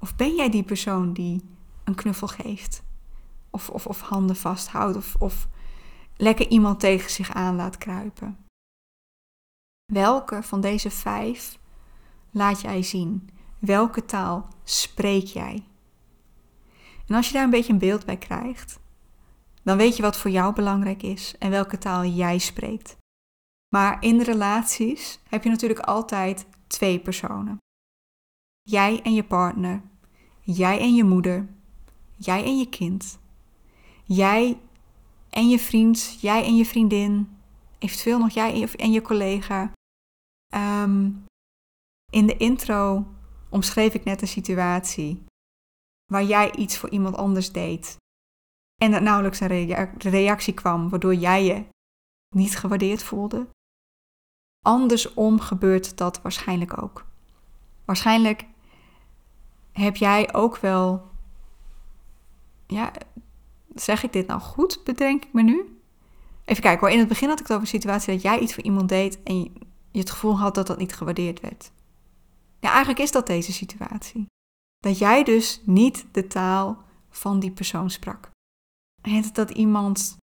Of 0.00 0.16
ben 0.16 0.34
jij 0.34 0.50
die 0.50 0.62
persoon 0.62 1.12
die 1.12 1.42
een 1.84 1.94
knuffel 1.94 2.26
geeft? 2.26 2.82
Of, 3.50 3.70
of, 3.70 3.86
of 3.86 4.00
handen 4.00 4.36
vasthoudt? 4.36 4.96
Of, 4.96 5.14
of 5.18 5.48
lekker 6.16 6.48
iemand 6.48 6.80
tegen 6.80 7.10
zich 7.10 7.32
aan 7.32 7.56
laat 7.56 7.78
kruipen? 7.78 8.36
Welke 9.92 10.42
van 10.42 10.60
deze 10.60 10.90
vijf 10.90 11.58
laat 12.30 12.60
jij 12.60 12.82
zien? 12.82 13.30
Welke 13.58 14.04
taal 14.04 14.48
spreek 14.64 15.26
jij? 15.26 15.64
En 17.06 17.14
als 17.14 17.26
je 17.26 17.32
daar 17.32 17.44
een 17.44 17.50
beetje 17.50 17.72
een 17.72 17.78
beeld 17.78 18.04
bij 18.04 18.16
krijgt, 18.16 18.80
dan 19.62 19.76
weet 19.76 19.96
je 19.96 20.02
wat 20.02 20.16
voor 20.16 20.30
jou 20.30 20.54
belangrijk 20.54 21.02
is 21.02 21.34
en 21.38 21.50
welke 21.50 21.78
taal 21.78 22.04
jij 22.04 22.38
spreekt. 22.38 22.96
Maar 23.74 24.02
in 24.02 24.20
relaties 24.20 25.20
heb 25.28 25.44
je 25.44 25.50
natuurlijk 25.50 25.80
altijd 25.80 26.46
twee 26.66 27.00
personen. 27.00 27.56
Jij 28.62 29.02
en 29.02 29.14
je 29.14 29.24
partner, 29.24 29.82
jij 30.40 30.80
en 30.80 30.94
je 30.94 31.04
moeder, 31.04 31.48
jij 32.16 32.44
en 32.44 32.58
je 32.58 32.68
kind, 32.68 33.18
jij 34.04 34.60
en 35.30 35.48
je 35.48 35.58
vriend, 35.58 36.18
jij 36.20 36.44
en 36.44 36.56
je 36.56 36.66
vriendin, 36.66 37.36
eventueel 37.78 38.18
nog 38.18 38.30
jij 38.30 38.68
en 38.76 38.92
je 38.92 39.02
collega. 39.02 39.72
Ehm, 40.52 41.10
in 42.10 42.26
de 42.26 42.36
intro 42.36 43.06
omschreef 43.48 43.94
ik 43.94 44.04
net 44.04 44.22
een 44.22 44.28
situatie 44.28 45.22
waar 46.12 46.24
jij 46.24 46.54
iets 46.54 46.78
voor 46.78 46.90
iemand 46.90 47.16
anders 47.16 47.52
deed 47.52 47.96
en 48.82 48.92
er 48.92 49.02
nauwelijks 49.02 49.40
een 49.40 49.86
reactie 49.98 50.54
kwam 50.54 50.88
waardoor 50.88 51.14
jij 51.14 51.44
je 51.44 51.64
niet 52.34 52.58
gewaardeerd 52.58 53.02
voelde. 53.02 53.46
Andersom 54.64 55.40
gebeurt 55.40 55.96
dat 55.96 56.22
waarschijnlijk 56.22 56.82
ook. 56.82 57.06
Waarschijnlijk 57.84 58.44
heb 59.72 59.96
jij 59.96 60.34
ook 60.34 60.56
wel. 60.56 61.10
Ja, 62.66 62.92
zeg 63.74 64.02
ik 64.02 64.12
dit 64.12 64.26
nou 64.26 64.40
goed? 64.40 64.80
Bedenk 64.84 65.24
ik 65.24 65.32
me 65.32 65.42
nu? 65.42 65.80
Even 66.44 66.62
kijken 66.62 66.80
hoor. 66.80 66.90
In 66.90 66.98
het 66.98 67.08
begin 67.08 67.28
had 67.28 67.40
ik 67.40 67.46
het 67.46 67.56
over 67.56 67.68
een 67.68 67.80
situatie 67.80 68.12
dat 68.12 68.22
jij 68.22 68.38
iets 68.38 68.54
voor 68.54 68.64
iemand 68.64 68.88
deed 68.88 69.22
en 69.22 69.40
je, 69.40 69.50
het 69.98 70.10
gevoel 70.10 70.38
had 70.38 70.54
dat 70.54 70.66
dat 70.66 70.78
niet 70.78 70.94
gewaardeerd 70.94 71.40
werd. 71.40 71.72
Ja, 72.60 72.68
eigenlijk 72.68 72.98
is 72.98 73.12
dat 73.12 73.26
deze 73.26 73.52
situatie. 73.52 74.26
Dat 74.82 74.98
jij 74.98 75.24
dus 75.24 75.60
niet 75.64 76.06
de 76.12 76.26
taal 76.26 76.82
van 77.10 77.40
die 77.40 77.50
persoon 77.50 77.90
sprak. 77.90 78.30
En 79.02 79.24
dat 79.32 79.50
iemand 79.50 80.16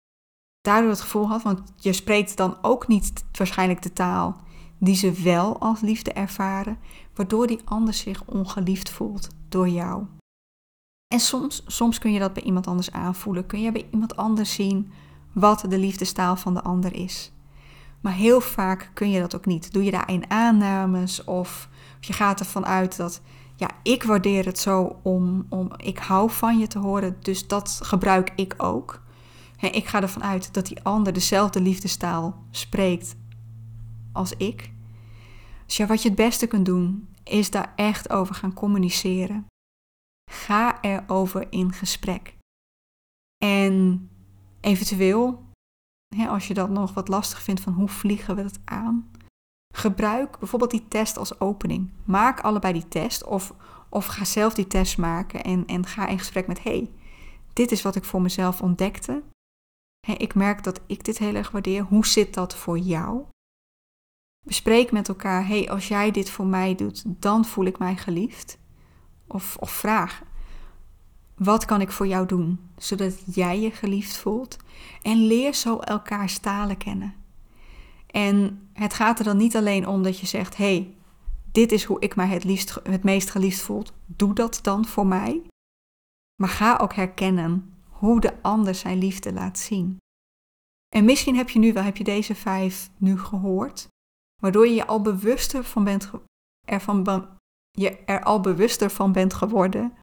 daardoor 0.62 0.89
het 0.89 1.02
gevoel 1.02 1.28
had, 1.28 1.41
want 1.41 1.74
je 1.76 1.93
spreekt 1.93 2.38
dan 2.38 2.58
ook 2.62 2.88
niet 2.88 3.26
waarschijnlijk 3.32 3.82
de 3.82 3.93
taal 3.93 4.41
die 4.78 4.95
ze 4.95 5.12
wel 5.12 5.60
als 5.60 5.82
liefde 5.82 6.13
ervaren, 6.13 6.78
waardoor 7.15 7.48
die 7.48 7.62
ander 7.65 7.93
zich 7.93 8.26
ongeliefd 8.26 8.89
voelt 8.89 9.28
door 9.50 9.69
jou. 9.69 10.06
En 11.13 11.19
soms, 11.19 11.63
soms 11.67 11.98
kun 12.00 12.12
je 12.12 12.19
dat 12.19 12.34
bij 12.34 12.43
iemand 12.43 12.67
anders 12.67 12.91
aanvoelen, 12.91 13.45
kun 13.45 13.62
je 13.62 13.72
bij 13.72 13.88
iemand 13.91 14.15
anders 14.15 14.54
zien 14.54 14.91
wat 15.34 15.65
de 15.69 15.78
liefdestaal 15.78 16.36
van 16.36 16.54
de 16.54 16.62
ander 16.62 16.93
is. 16.93 17.32
Maar 18.02 18.13
heel 18.13 18.41
vaak 18.41 18.91
kun 18.93 19.10
je 19.10 19.19
dat 19.19 19.36
ook 19.36 19.45
niet. 19.45 19.74
Doe 19.74 19.84
je 19.84 19.91
daarin 19.91 20.30
aannames 20.32 21.24
of, 21.24 21.69
of 22.00 22.08
je 22.08 22.13
gaat 22.13 22.39
ervan 22.39 22.65
uit 22.65 22.98
dat 22.98 23.22
ja, 23.60 23.69
ik 23.84 24.04
waardeer 24.04 24.45
het 24.45 24.60
zo 24.60 25.00
om, 25.04 25.45
om 25.50 25.72
ik 25.78 25.98
hou 25.98 26.32
van 26.32 26.60
je 26.60 26.67
te 26.67 26.80
horen, 26.80 27.17
dus 27.19 27.48
dat 27.48 27.80
gebruik 27.84 28.32
ik 28.36 28.54
ook. 28.58 29.02
En 29.58 29.74
ik 29.74 29.88
ga 29.88 30.02
ervan 30.02 30.24
uit 30.24 30.54
dat 30.54 30.65
die 30.65 30.84
ander 30.84 31.13
dezelfde 31.13 31.62
liefdestaal 31.62 32.43
spreekt 32.52 33.15
als 34.12 34.34
ik. 34.34 34.72
Dus 35.65 35.78
ja, 35.78 35.86
wat 35.86 36.02
je 36.02 36.08
het 36.08 36.17
beste 36.17 36.48
kunt 36.48 36.65
doen, 36.65 37.10
is 37.24 37.52
daar 37.52 37.74
echt 37.76 38.10
over 38.10 38.36
gaan 38.36 38.54
communiceren. 38.54 39.45
Ga 40.32 40.82
erover 40.82 41.48
in 41.50 41.74
gesprek. 41.74 42.38
En 43.43 44.10
eventueel, 44.62 45.43
als 46.28 46.48
je 46.48 46.54
dat 46.54 46.69
nog 46.69 46.93
wat 46.93 47.08
lastig 47.08 47.41
vindt 47.41 47.62
van 47.62 47.74
hoe 47.74 47.89
vliegen 47.89 48.36
we 48.36 48.41
het 48.41 48.60
aan, 48.65 49.12
gebruik 49.73 50.39
bijvoorbeeld 50.39 50.71
die 50.71 50.88
test 50.88 51.17
als 51.17 51.39
opening. 51.39 51.89
Maak 52.03 52.39
allebei 52.39 52.73
die 52.73 52.88
test 52.88 53.23
of, 53.23 53.53
of 53.89 54.05
ga 54.05 54.25
zelf 54.25 54.53
die 54.53 54.67
test 54.67 54.97
maken 54.97 55.43
en, 55.43 55.65
en 55.67 55.86
ga 55.86 56.08
in 56.08 56.19
gesprek 56.19 56.47
met: 56.47 56.63
hey, 56.63 56.89
dit 57.53 57.71
is 57.71 57.82
wat 57.82 57.95
ik 57.95 58.03
voor 58.03 58.21
mezelf 58.21 58.62
ontdekte. 58.62 59.23
ik 60.17 60.36
merk 60.36 60.63
dat 60.63 60.82
ik 60.86 61.03
dit 61.03 61.17
heel 61.17 61.36
erg 61.36 61.51
waardeer. 61.51 61.84
Hoe 61.84 62.08
zit 62.08 62.34
dat 62.34 62.55
voor 62.55 62.77
jou? 62.77 63.23
Bespreek 64.45 64.91
met 64.91 65.08
elkaar: 65.08 65.47
hey, 65.47 65.69
als 65.69 65.88
jij 65.88 66.12
dit 66.12 66.29
voor 66.29 66.47
mij 66.47 66.75
doet, 66.75 67.03
dan 67.05 67.45
voel 67.45 67.65
ik 67.65 67.79
mij 67.79 67.95
geliefd. 67.95 68.58
Of, 69.27 69.58
of 69.60 69.71
vraag: 69.71 70.21
wat 71.36 71.65
kan 71.65 71.82
ik 71.82 71.91
voor 71.91 72.08
jou 72.08 72.25
doen, 72.25 72.60
zodat 72.77 73.36
jij 73.36 73.60
je 73.60 73.71
geliefd 73.71 74.17
voelt? 74.17 74.58
En 75.01 75.17
leer 75.17 75.53
zo 75.53 75.79
elkaar 75.79 76.29
stalen 76.29 76.77
kennen. 76.77 77.18
En 78.13 78.69
het 78.74 78.93
gaat 78.93 79.19
er 79.19 79.26
dan 79.26 79.38
niet 79.38 79.56
alleen 79.56 79.88
om 79.88 80.04
dat 80.04 80.19
je 80.19 80.28
zegt: 80.28 80.58
hey, 80.58 80.95
dit 81.52 81.72
is 81.72 81.84
hoe 81.84 82.00
ik 82.00 82.15
mij 82.15 82.28
het, 82.28 82.43
liefst, 82.43 82.80
het 82.84 83.04
meest 83.04 83.30
geliefd 83.30 83.62
voel. 83.62 83.84
Doe 84.06 84.34
dat 84.34 84.60
dan 84.62 84.86
voor 84.86 85.08
mij. 85.08 85.41
Maar 86.41 86.50
ga 86.50 86.78
ook 86.78 86.93
herkennen 86.93 87.74
hoe 87.89 88.19
de 88.19 88.41
ander 88.41 88.76
zijn 88.76 88.98
liefde 88.98 89.34
laat 89.34 89.60
zien. 89.60 89.98
En 90.95 91.06
misschien 91.06 91.36
heb 91.36 91.50
je 91.50 91.60
nu 91.60 91.74
wel 91.74 91.84
heb 91.84 91.98
je 91.98 92.04
deze 92.04 92.36
vijf 92.36 92.89
nu 92.98 93.19
gehoord, 93.19 93.88
waardoor 94.41 94.67
je 94.67 94.74
je 94.74 94.88
al 94.88 95.02
bewuster 95.02 95.63
van 95.63 95.84
bent 95.84 96.12
je 97.72 97.98
er 98.06 98.24
al 98.24 98.41
bewuster 98.41 98.89
van 98.89 99.12
bent 99.12 99.34
geworden 99.34 99.93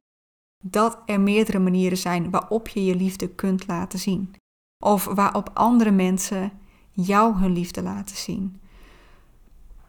dat 0.63 1.01
er 1.05 1.21
meerdere 1.21 1.59
manieren 1.59 1.97
zijn 1.97 2.29
waarop 2.29 2.67
je 2.67 2.85
je 2.85 2.95
liefde 2.95 3.29
kunt 3.29 3.67
laten 3.67 3.99
zien. 3.99 4.35
Of 4.83 5.05
waarop 5.05 5.49
andere 5.53 5.91
mensen 5.91 6.51
jou 7.05 7.35
hun 7.35 7.53
liefde 7.53 7.81
laten 7.81 8.15
zien. 8.15 8.61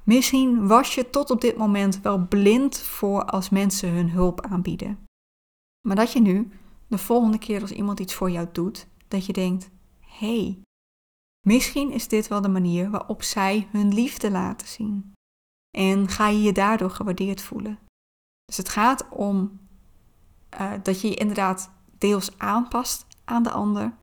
Misschien 0.03 0.67
was 0.67 0.95
je 0.95 1.11
tot 1.11 1.31
op 1.31 1.41
dit 1.41 1.57
moment 1.57 2.01
wel 2.01 2.27
blind 2.27 2.79
voor 2.79 3.25
als 3.25 3.49
mensen 3.49 3.91
hun 3.91 4.11
hulp 4.11 4.41
aanbieden. 4.41 5.07
Maar 5.89 5.97
dat 5.97 6.13
je 6.13 6.21
nu, 6.21 6.51
de 6.87 6.99
volgende 6.99 7.39
keer 7.39 7.61
als 7.61 7.71
iemand 7.71 8.01
iets 8.01 8.15
voor 8.15 8.31
jou 8.31 8.49
doet, 8.53 8.87
dat 9.09 9.27
je 9.27 9.33
denkt: 9.33 9.71
hé, 10.01 10.41
hey, 10.43 10.59
misschien 11.47 11.91
is 11.91 12.09
dit 12.09 12.29
wel 12.29 12.41
de 12.41 12.49
manier 12.49 12.91
waarop 12.91 13.23
zij 13.23 13.69
hun 13.71 13.95
liefde 13.95 14.31
laten 14.31 14.69
zien. 14.69 15.13
En 15.77 16.09
ga 16.09 16.29
je 16.29 16.43
je 16.43 16.53
daardoor 16.53 16.91
gewaardeerd 16.91 17.43
voelen. 17.43 17.79
Dus 18.45 18.57
het 18.57 18.69
gaat 18.69 19.09
om 19.09 19.61
uh, 20.61 20.73
dat 20.83 21.01
je 21.01 21.09
je 21.09 21.15
inderdaad 21.15 21.71
deels 21.99 22.39
aanpast 22.39 23.07
aan 23.25 23.43
de 23.43 23.51
ander, 23.51 23.99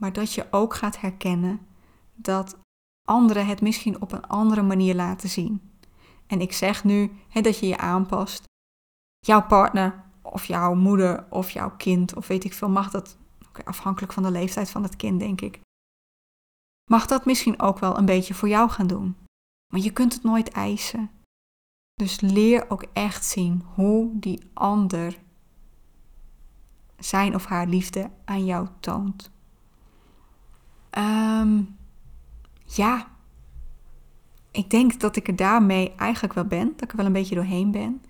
maar 0.00 0.12
dat 0.12 0.32
je 0.32 0.46
ook 0.50 0.74
gaat 0.74 1.00
herkennen 1.00 1.60
dat 2.14 2.58
anderen 3.08 3.46
het 3.46 3.60
misschien 3.60 4.00
op 4.00 4.12
een 4.12 4.26
andere 4.26 4.62
manier 4.62 4.94
laten 4.94 5.28
zien. 5.28 5.72
En 6.26 6.40
ik 6.40 6.52
zeg 6.52 6.84
nu 6.84 7.12
dat 7.32 7.58
je 7.58 7.66
je 7.66 7.78
aanpast. 7.78 8.44
Jouw 9.18 9.46
partner 9.46 10.04
of 10.22 10.44
jouw 10.44 10.74
moeder 10.74 11.26
of 11.30 11.50
jouw 11.50 11.76
kind 11.76 12.14
of 12.14 12.26
weet 12.26 12.44
ik 12.44 12.52
veel, 12.52 12.68
mag 12.68 12.90
dat, 12.90 13.16
afhankelijk 13.64 14.12
van 14.12 14.22
de 14.22 14.30
leeftijd 14.30 14.70
van 14.70 14.82
het 14.82 14.96
kind 14.96 15.20
denk 15.20 15.40
ik, 15.40 15.60
mag 16.90 17.06
dat 17.06 17.24
misschien 17.24 17.60
ook 17.60 17.78
wel 17.78 17.98
een 17.98 18.04
beetje 18.04 18.34
voor 18.34 18.48
jou 18.48 18.70
gaan 18.70 18.86
doen. 18.86 19.16
Maar 19.72 19.80
je 19.80 19.90
kunt 19.90 20.12
het 20.12 20.22
nooit 20.22 20.48
eisen. 20.48 21.10
Dus 21.94 22.20
leer 22.20 22.70
ook 22.70 22.84
echt 22.92 23.24
zien 23.24 23.62
hoe 23.74 24.18
die 24.18 24.50
ander 24.54 25.18
zijn 26.98 27.34
of 27.34 27.44
haar 27.44 27.66
liefde 27.66 28.10
aan 28.24 28.44
jou 28.44 28.68
toont. 28.80 29.30
Um, 30.98 31.76
ja, 32.64 33.06
ik 34.50 34.70
denk 34.70 35.00
dat 35.00 35.16
ik 35.16 35.28
er 35.28 35.36
daarmee 35.36 35.92
eigenlijk 35.96 36.34
wel 36.34 36.44
ben, 36.44 36.72
dat 36.72 36.82
ik 36.82 36.90
er 36.90 36.96
wel 36.96 37.06
een 37.06 37.12
beetje 37.12 37.34
doorheen 37.34 37.70
ben. 37.70 38.02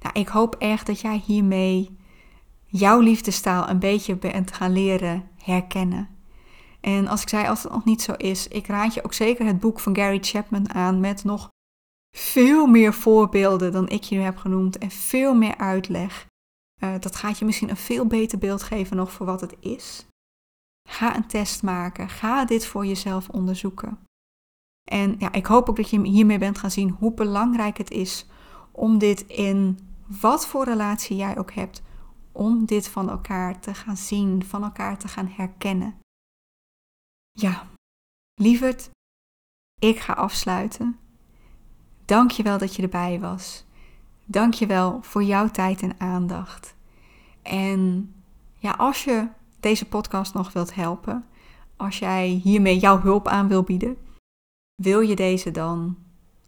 Nou, 0.00 0.20
ik 0.20 0.28
hoop 0.28 0.54
echt 0.54 0.86
dat 0.86 1.00
jij 1.00 1.22
hiermee 1.26 1.96
jouw 2.66 3.00
liefdestaal 3.00 3.68
een 3.68 3.78
beetje 3.78 4.16
bent 4.16 4.52
gaan 4.52 4.72
leren 4.72 5.28
herkennen. 5.36 6.08
En 6.80 7.06
als 7.08 7.22
ik 7.22 7.28
zei, 7.28 7.46
als 7.46 7.62
het 7.62 7.72
nog 7.72 7.84
niet 7.84 8.02
zo 8.02 8.12
is, 8.12 8.48
ik 8.48 8.66
raad 8.66 8.94
je 8.94 9.04
ook 9.04 9.12
zeker 9.12 9.46
het 9.46 9.60
boek 9.60 9.80
van 9.80 9.96
Gary 9.96 10.18
Chapman 10.20 10.74
aan 10.74 11.00
met 11.00 11.24
nog 11.24 11.48
veel 12.16 12.66
meer 12.66 12.94
voorbeelden 12.94 13.72
dan 13.72 13.88
ik 13.88 14.02
je 14.02 14.16
nu 14.16 14.22
heb 14.22 14.36
genoemd 14.36 14.78
en 14.78 14.90
veel 14.90 15.34
meer 15.34 15.56
uitleg. 15.56 16.26
Uh, 16.84 16.94
dat 17.00 17.16
gaat 17.16 17.38
je 17.38 17.44
misschien 17.44 17.70
een 17.70 17.76
veel 17.76 18.06
beter 18.06 18.38
beeld 18.38 18.62
geven 18.62 18.96
nog 18.96 19.12
voor 19.12 19.26
wat 19.26 19.40
het 19.40 19.56
is. 19.60 20.06
Ga 20.88 21.16
een 21.16 21.26
test 21.26 21.62
maken. 21.62 22.08
Ga 22.08 22.44
dit 22.44 22.66
voor 22.66 22.86
jezelf 22.86 23.28
onderzoeken. 23.28 23.98
En 24.90 25.14
ja, 25.18 25.32
ik 25.32 25.46
hoop 25.46 25.68
ook 25.68 25.76
dat 25.76 25.90
je 25.90 26.00
hiermee 26.00 26.38
bent 26.38 26.58
gaan 26.58 26.70
zien 26.70 26.90
hoe 26.90 27.14
belangrijk 27.14 27.78
het 27.78 27.90
is 27.90 28.26
om 28.72 28.98
dit 28.98 29.26
in 29.26 29.78
wat 30.20 30.46
voor 30.46 30.64
relatie 30.64 31.16
jij 31.16 31.38
ook 31.38 31.52
hebt, 31.52 31.82
om 32.32 32.64
dit 32.64 32.88
van 32.88 33.10
elkaar 33.10 33.60
te 33.60 33.74
gaan 33.74 33.96
zien, 33.96 34.44
van 34.44 34.62
elkaar 34.62 34.98
te 34.98 35.08
gaan 35.08 35.28
herkennen. 35.28 35.98
Ja, 37.32 37.66
lieverd, 38.34 38.90
ik 39.80 39.98
ga 39.98 40.12
afsluiten. 40.12 40.98
Dank 42.04 42.30
je 42.30 42.42
wel 42.42 42.58
dat 42.58 42.76
je 42.76 42.82
erbij 42.82 43.20
was. 43.20 43.64
Dank 44.24 44.54
je 44.54 44.66
wel 44.66 45.02
voor 45.02 45.22
jouw 45.22 45.48
tijd 45.48 45.82
en 45.82 46.00
aandacht. 46.00 46.74
En 47.42 48.14
ja, 48.58 48.70
als 48.70 49.04
je 49.04 49.28
deze 49.64 49.84
podcast 49.84 50.34
nog 50.34 50.52
wilt 50.52 50.74
helpen, 50.74 51.26
als 51.76 51.98
jij 51.98 52.26
hiermee 52.28 52.78
jouw 52.78 53.00
hulp 53.00 53.28
aan 53.28 53.48
wil 53.48 53.62
bieden, 53.62 53.96
wil 54.82 55.00
je 55.00 55.16
deze 55.16 55.50
dan 55.50 55.96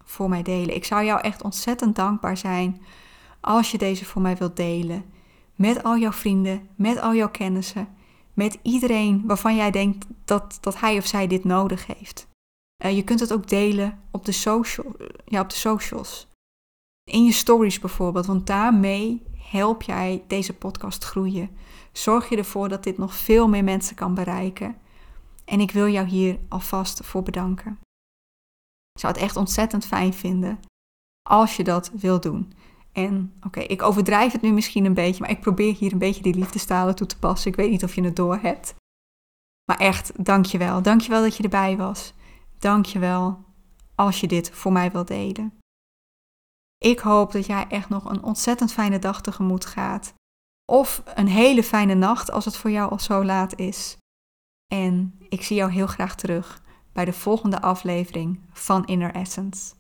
voor 0.05 0.29
mij 0.29 0.43
delen? 0.43 0.75
Ik 0.75 0.85
zou 0.85 1.05
jou 1.05 1.21
echt 1.21 1.43
ontzettend 1.43 1.97
dankbaar 1.97 2.37
zijn 2.37 2.83
als 3.41 3.71
je 3.71 3.79
deze 3.79 4.05
voor 4.05 4.23
mij 4.23 4.37
wilt 4.37 4.57
delen. 4.57 5.05
Met 5.55 5.83
al 5.83 5.99
jouw 5.99 6.13
vrienden, 6.13 6.69
met 6.75 7.01
al 7.01 7.15
jouw 7.15 7.31
kennissen, 7.31 7.89
met 8.35 8.59
iedereen 8.63 9.23
waarvan 9.27 9.57
jij 9.57 9.71
denkt 9.71 10.07
dat, 10.25 10.59
dat 10.61 10.81
hij 10.81 10.97
of 10.97 11.07
zij 11.07 11.27
dit 11.27 11.45
nodig 11.45 11.87
heeft. 11.87 12.29
Uh, 12.85 12.97
je 12.97 13.03
kunt 13.03 13.21
het 13.21 13.33
ook 13.33 13.49
delen 13.49 14.01
op 14.11 14.25
de, 14.25 14.33
social, 14.33 14.97
ja, 15.25 15.41
op 15.41 15.51
de 15.51 15.57
socials. 15.57 16.29
In 17.11 17.25
je 17.25 17.33
stories 17.33 17.79
bijvoorbeeld, 17.79 18.27
want 18.27 18.47
daarmee 18.47 19.23
help 19.51 19.83
jij 19.83 20.25
deze 20.27 20.55
podcast 20.55 21.05
groeien. 21.05 21.51
Zorg 21.93 22.29
je 22.29 22.37
ervoor 22.37 22.69
dat 22.69 22.85
dit 22.85 22.99
nog 22.99 23.15
veel 23.15 23.49
meer 23.49 23.65
mensen 23.65 23.97
kan 23.97 24.15
bereiken. 24.15 24.77
En 25.45 25.61
ik 25.61 25.71
wil 25.71 25.89
jou 25.89 26.07
hier 26.07 26.39
alvast 26.49 27.05
voor 27.05 27.23
bedanken. 27.23 27.79
Ik 28.93 29.01
zou 29.01 29.13
het 29.13 29.23
echt 29.23 29.37
ontzettend 29.37 29.87
fijn 29.87 30.15
vinden 30.15 30.61
als 31.29 31.57
je 31.57 31.65
dat 31.65 31.91
wil 31.95 32.21
doen. 32.21 32.53
En 32.93 33.33
oké, 33.43 33.61
ik 33.61 33.83
overdrijf 33.83 34.33
het 34.33 34.43
nu 34.43 34.53
misschien 34.53 34.85
een 34.85 34.95
beetje, 34.95 35.21
maar 35.21 35.31
ik 35.31 35.41
probeer 35.41 35.75
hier 35.75 35.93
een 35.93 35.99
beetje 35.99 36.23
die 36.23 36.35
liefdestalen 36.35 36.95
toe 36.95 37.07
te 37.07 37.19
passen. 37.19 37.51
Ik 37.51 37.57
weet 37.57 37.71
niet 37.71 37.85
of 37.85 37.95
je 37.95 38.03
het 38.03 38.17
door 38.17 38.37
hebt. 38.37 38.75
Maar 39.65 39.79
echt, 39.79 40.25
dankjewel. 40.25 40.83
Dankjewel 40.83 41.23
dat 41.23 41.37
je 41.37 41.43
erbij 41.43 41.77
was. 41.77 42.15
Dankjewel 42.59 43.45
als 43.95 44.21
je 44.21 44.27
dit 44.27 44.51
voor 44.51 44.73
mij 44.73 44.91
wilt 44.91 45.09
delen. 45.09 45.59
Ik 46.87 46.99
hoop 46.99 47.33
dat 47.33 47.47
jij 47.47 47.67
echt 47.69 47.89
nog 47.89 48.05
een 48.05 48.23
ontzettend 48.23 48.73
fijne 48.73 48.99
dag 48.99 49.21
tegemoet 49.21 49.67
gaat. 49.67 50.15
Of 50.73 51.03
een 51.15 51.29
hele 51.29 51.63
fijne 51.63 51.95
nacht 51.95 52.31
als 52.31 52.45
het 52.45 52.57
voor 52.57 52.71
jou 52.71 52.91
al 52.91 52.99
zo 52.99 53.25
laat 53.25 53.59
is. 53.59 53.97
En 54.73 55.19
ik 55.29 55.43
zie 55.43 55.57
jou 55.57 55.71
heel 55.71 55.87
graag 55.87 56.17
terug 56.17 56.63
bij 56.93 57.05
de 57.05 57.13
volgende 57.13 57.61
aflevering 57.61 58.41
van 58.53 58.85
Inner 58.85 59.15
Essence. 59.15 59.75